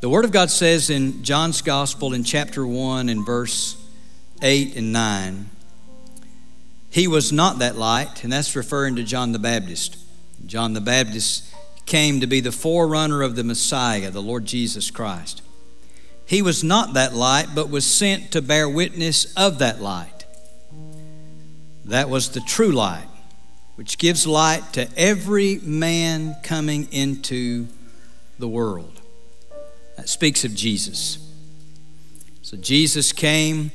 The 0.01 0.11
Word 0.11 0.27
of 0.27 0.33
God 0.33 0.51
says 0.51 0.91
in 0.91 1.25
John's 1.25 1.63
Gospel 1.63 2.13
in 2.13 2.25
chapter 2.25 2.67
1 2.67 3.09
and 3.09 3.25
verse 3.25 3.83
8 4.43 4.77
and 4.77 4.93
9, 4.93 5.49
He 6.91 7.09
was 7.09 7.33
not 7.33 7.59
that 7.61 7.77
light, 7.77 8.23
and 8.23 8.31
that's 8.31 8.55
referring 8.55 8.97
to 8.97 9.03
John 9.03 9.33
the 9.33 9.39
Baptist. 9.39 9.97
John 10.45 10.75
the 10.75 10.83
Baptist 10.83 11.55
came 11.87 12.21
to 12.21 12.27
be 12.27 12.41
the 12.41 12.53
forerunner 12.53 13.23
of 13.23 13.35
the 13.35 13.45
Messiah, 13.45 14.11
the 14.11 14.21
Lord 14.21 14.45
Jesus 14.45 14.91
Christ. 14.91 15.41
He 16.27 16.43
was 16.43 16.63
not 16.63 16.93
that 16.93 17.15
light, 17.15 17.49
but 17.55 17.71
was 17.71 17.87
sent 17.87 18.31
to 18.33 18.43
bear 18.43 18.69
witness 18.69 19.33
of 19.37 19.59
that 19.61 19.81
light. 19.81 20.16
That 21.87 22.09
was 22.09 22.31
the 22.31 22.41
true 22.41 22.73
light 22.73 23.07
which 23.77 23.99
gives 23.99 24.27
light 24.27 24.73
to 24.73 24.89
every 24.97 25.61
man 25.63 26.35
coming 26.43 26.89
into 26.91 27.69
the 28.39 28.49
world. 28.49 29.01
That 29.97 30.09
speaks 30.09 30.45
of 30.45 30.55
Jesus. 30.55 31.19
So 32.43 32.57
Jesus 32.57 33.13
came, 33.13 33.71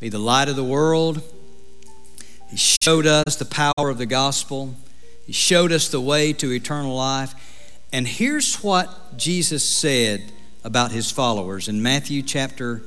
be 0.00 0.08
the 0.08 0.18
light 0.18 0.48
of 0.48 0.56
the 0.56 0.64
world. 0.64 1.22
He 2.48 2.56
showed 2.56 3.06
us 3.06 3.36
the 3.36 3.44
power 3.44 3.88
of 3.88 3.98
the 3.98 4.06
gospel. 4.06 4.74
He 5.26 5.32
showed 5.32 5.72
us 5.72 5.88
the 5.88 6.00
way 6.00 6.32
to 6.34 6.52
eternal 6.52 6.94
life. 6.94 7.34
And 7.92 8.06
here's 8.06 8.56
what 8.62 9.16
Jesus 9.16 9.68
said 9.68 10.30
about 10.62 10.92
his 10.92 11.10
followers 11.10 11.68
in 11.68 11.82
Matthew 11.82 12.22
chapter 12.22 12.82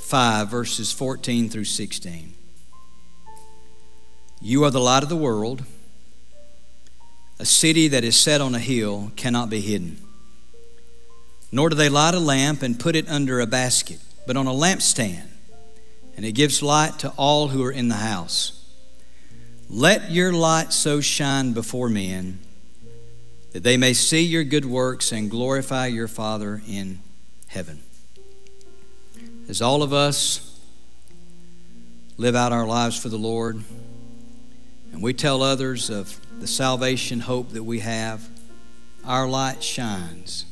5, 0.00 0.50
verses 0.50 0.92
14 0.92 1.48
through 1.48 1.64
16. 1.64 2.34
You 4.46 4.62
are 4.64 4.70
the 4.70 4.78
light 4.78 5.02
of 5.02 5.08
the 5.08 5.16
world. 5.16 5.64
A 7.38 7.46
city 7.46 7.88
that 7.88 8.04
is 8.04 8.14
set 8.14 8.42
on 8.42 8.54
a 8.54 8.58
hill 8.58 9.10
cannot 9.16 9.48
be 9.48 9.62
hidden. 9.62 9.96
Nor 11.50 11.70
do 11.70 11.76
they 11.76 11.88
light 11.88 12.12
a 12.12 12.20
lamp 12.20 12.60
and 12.60 12.78
put 12.78 12.94
it 12.94 13.08
under 13.08 13.40
a 13.40 13.46
basket, 13.46 14.00
but 14.26 14.36
on 14.36 14.46
a 14.46 14.52
lampstand, 14.52 15.28
and 16.14 16.26
it 16.26 16.32
gives 16.32 16.62
light 16.62 16.98
to 16.98 17.08
all 17.16 17.48
who 17.48 17.64
are 17.64 17.72
in 17.72 17.88
the 17.88 17.94
house. 17.94 18.68
Let 19.70 20.10
your 20.10 20.30
light 20.30 20.74
so 20.74 21.00
shine 21.00 21.54
before 21.54 21.88
men 21.88 22.38
that 23.52 23.62
they 23.62 23.78
may 23.78 23.94
see 23.94 24.20
your 24.20 24.44
good 24.44 24.66
works 24.66 25.10
and 25.10 25.30
glorify 25.30 25.86
your 25.86 26.06
Father 26.06 26.60
in 26.68 26.98
heaven. 27.46 27.82
As 29.48 29.62
all 29.62 29.82
of 29.82 29.94
us 29.94 30.60
live 32.18 32.34
out 32.34 32.52
our 32.52 32.66
lives 32.66 33.00
for 33.00 33.08
the 33.08 33.16
Lord, 33.16 33.64
and 34.94 35.02
we 35.02 35.12
tell 35.12 35.42
others 35.42 35.90
of 35.90 36.20
the 36.38 36.46
salvation 36.46 37.18
hope 37.18 37.50
that 37.50 37.64
we 37.64 37.80
have, 37.80 38.28
our 39.04 39.26
light 39.26 39.60
shines 39.60 40.46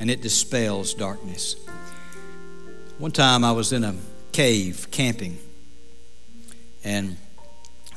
and 0.00 0.10
it 0.10 0.20
dispels 0.20 0.94
darkness. 0.94 1.54
One 2.98 3.12
time 3.12 3.44
I 3.44 3.52
was 3.52 3.72
in 3.72 3.84
a 3.84 3.94
cave 4.32 4.88
camping, 4.90 5.38
and 6.82 7.16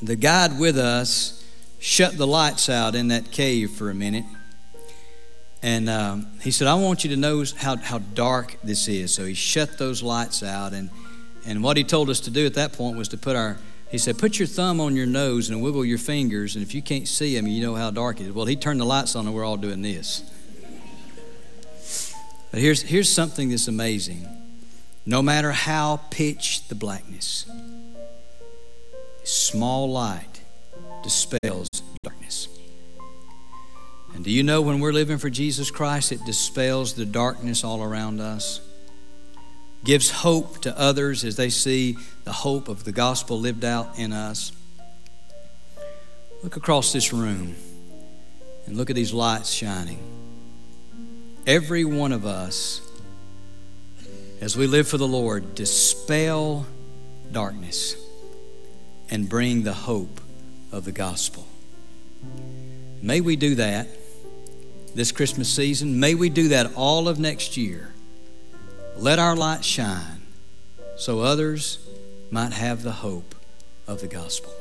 the 0.04 0.16
guide 0.16 0.60
with 0.60 0.78
us 0.78 1.44
shut 1.80 2.16
the 2.16 2.28
lights 2.28 2.70
out 2.70 2.94
in 2.94 3.08
that 3.08 3.32
cave 3.32 3.72
for 3.72 3.90
a 3.90 3.96
minute. 3.96 4.26
And 5.64 5.90
um, 5.90 6.28
he 6.42 6.52
said, 6.52 6.68
I 6.68 6.76
want 6.76 7.04
you 7.04 7.10
to 7.10 7.18
know 7.18 7.44
how, 7.58 7.76
how 7.78 7.98
dark 7.98 8.56
this 8.64 8.88
is. 8.88 9.16
So 9.16 9.26
he 9.26 9.34
shut 9.34 9.80
those 9.80 10.04
lights 10.04 10.44
out. 10.44 10.74
And, 10.74 10.92
and 11.44 11.64
what 11.64 11.76
he 11.76 11.84
told 11.84 12.12
us 12.12 12.20
to 12.22 12.30
do 12.30 12.46
at 12.46 12.54
that 12.54 12.74
point 12.74 12.98
was 12.98 13.08
to 13.10 13.18
put 13.18 13.36
our 13.36 13.58
he 13.90 13.98
said, 13.98 14.18
Put 14.18 14.38
your 14.38 14.48
thumb 14.48 14.80
on 14.80 14.96
your 14.96 15.06
nose 15.06 15.50
and 15.50 15.62
wiggle 15.62 15.84
your 15.84 15.98
fingers, 15.98 16.56
and 16.56 16.64
if 16.64 16.76
you 16.76 16.82
can't 16.82 17.08
see 17.08 17.36
them, 17.36 17.48
you 17.48 17.62
know 17.62 17.76
how 17.76 17.90
dark 17.90 18.22
it 18.22 18.28
is. 18.28 18.32
Well, 18.32 18.46
he 18.46 18.56
turned 18.56 18.80
the 18.80 18.86
lights 18.86 19.16
on, 19.16 19.26
and 19.26 19.36
we're 19.36 19.46
all 19.46 19.58
doing 19.58 19.82
this. 19.82 20.24
But 22.52 22.62
here's, 22.62 22.82
here's 22.82 23.10
something 23.10 23.50
that's 23.50 23.68
amazing. 23.68 24.28
No 25.06 25.22
matter 25.22 25.52
how 25.52 26.02
pitch 26.10 26.68
the 26.68 26.76
blackness, 26.76 27.50
small 29.24 29.90
light 29.92 30.42
dispels 31.04 31.68
darkness. 32.04 32.48
And 34.14 34.24
do 34.24 34.32
you 34.32 34.44
know 34.44 34.62
when 34.62 34.80
we're 34.80 34.94
living 34.94 35.18
for 35.18 35.30
Jesus 35.30 35.72
Christ, 35.72 36.12
it 36.12 36.24
dispels 36.26 36.94
the 36.94 37.06
darkness 37.06 37.64
all 37.64 37.82
around 37.82 38.20
us? 38.20 38.62
gives 39.84 40.12
hope 40.12 40.62
to 40.62 40.78
others 40.78 41.24
as 41.24 41.36
they 41.36 41.50
see 41.50 41.98
the 42.24 42.34
hope 42.34 42.68
of 42.68 42.84
the 42.84 42.92
gospel 42.92 43.40
lived 43.40 43.64
out 43.64 43.98
in 43.98 44.12
us. 44.12 44.52
Look 46.44 46.56
across 46.56 46.94
this 46.94 47.12
room 47.14 47.56
and 48.66 48.78
look 48.78 48.90
at 48.90 48.96
these 48.96 49.14
lights 49.14 49.52
shining. 49.52 50.00
Every 51.48 51.86
one 51.86 52.12
of 52.12 52.26
us, 52.26 52.82
as 54.42 54.56
we 54.56 54.68
live 54.68 54.88
for 54.88 54.98
the 54.98 55.08
Lord, 55.08 55.56
dispel 55.56 56.66
darkness 57.32 57.96
and 59.10 59.28
bring 59.28 59.64
the 59.64 59.74
hope 59.74 60.22
of 60.72 60.86
the 60.86 60.92
gospel. 60.92 61.48
May 63.02 63.22
we 63.22 63.36
do 63.36 63.56
that 63.56 63.88
this 64.94 65.12
Christmas 65.12 65.50
season. 65.50 66.00
May 66.00 66.16
we 66.16 66.30
do 66.30 66.50
that 66.50 66.76
all 66.76 67.08
of 67.08 67.20
next 67.20 67.58
year. 67.58 67.94
Let 69.00 69.18
our 69.18 69.34
light 69.34 69.64
shine 69.64 70.24
so 70.98 71.22
others 71.22 71.80
might 72.32 72.52
have 72.52 72.84
the 72.84 72.92
hope 72.92 73.34
of 73.88 74.02
the 74.02 74.08
gospel. 74.08 74.52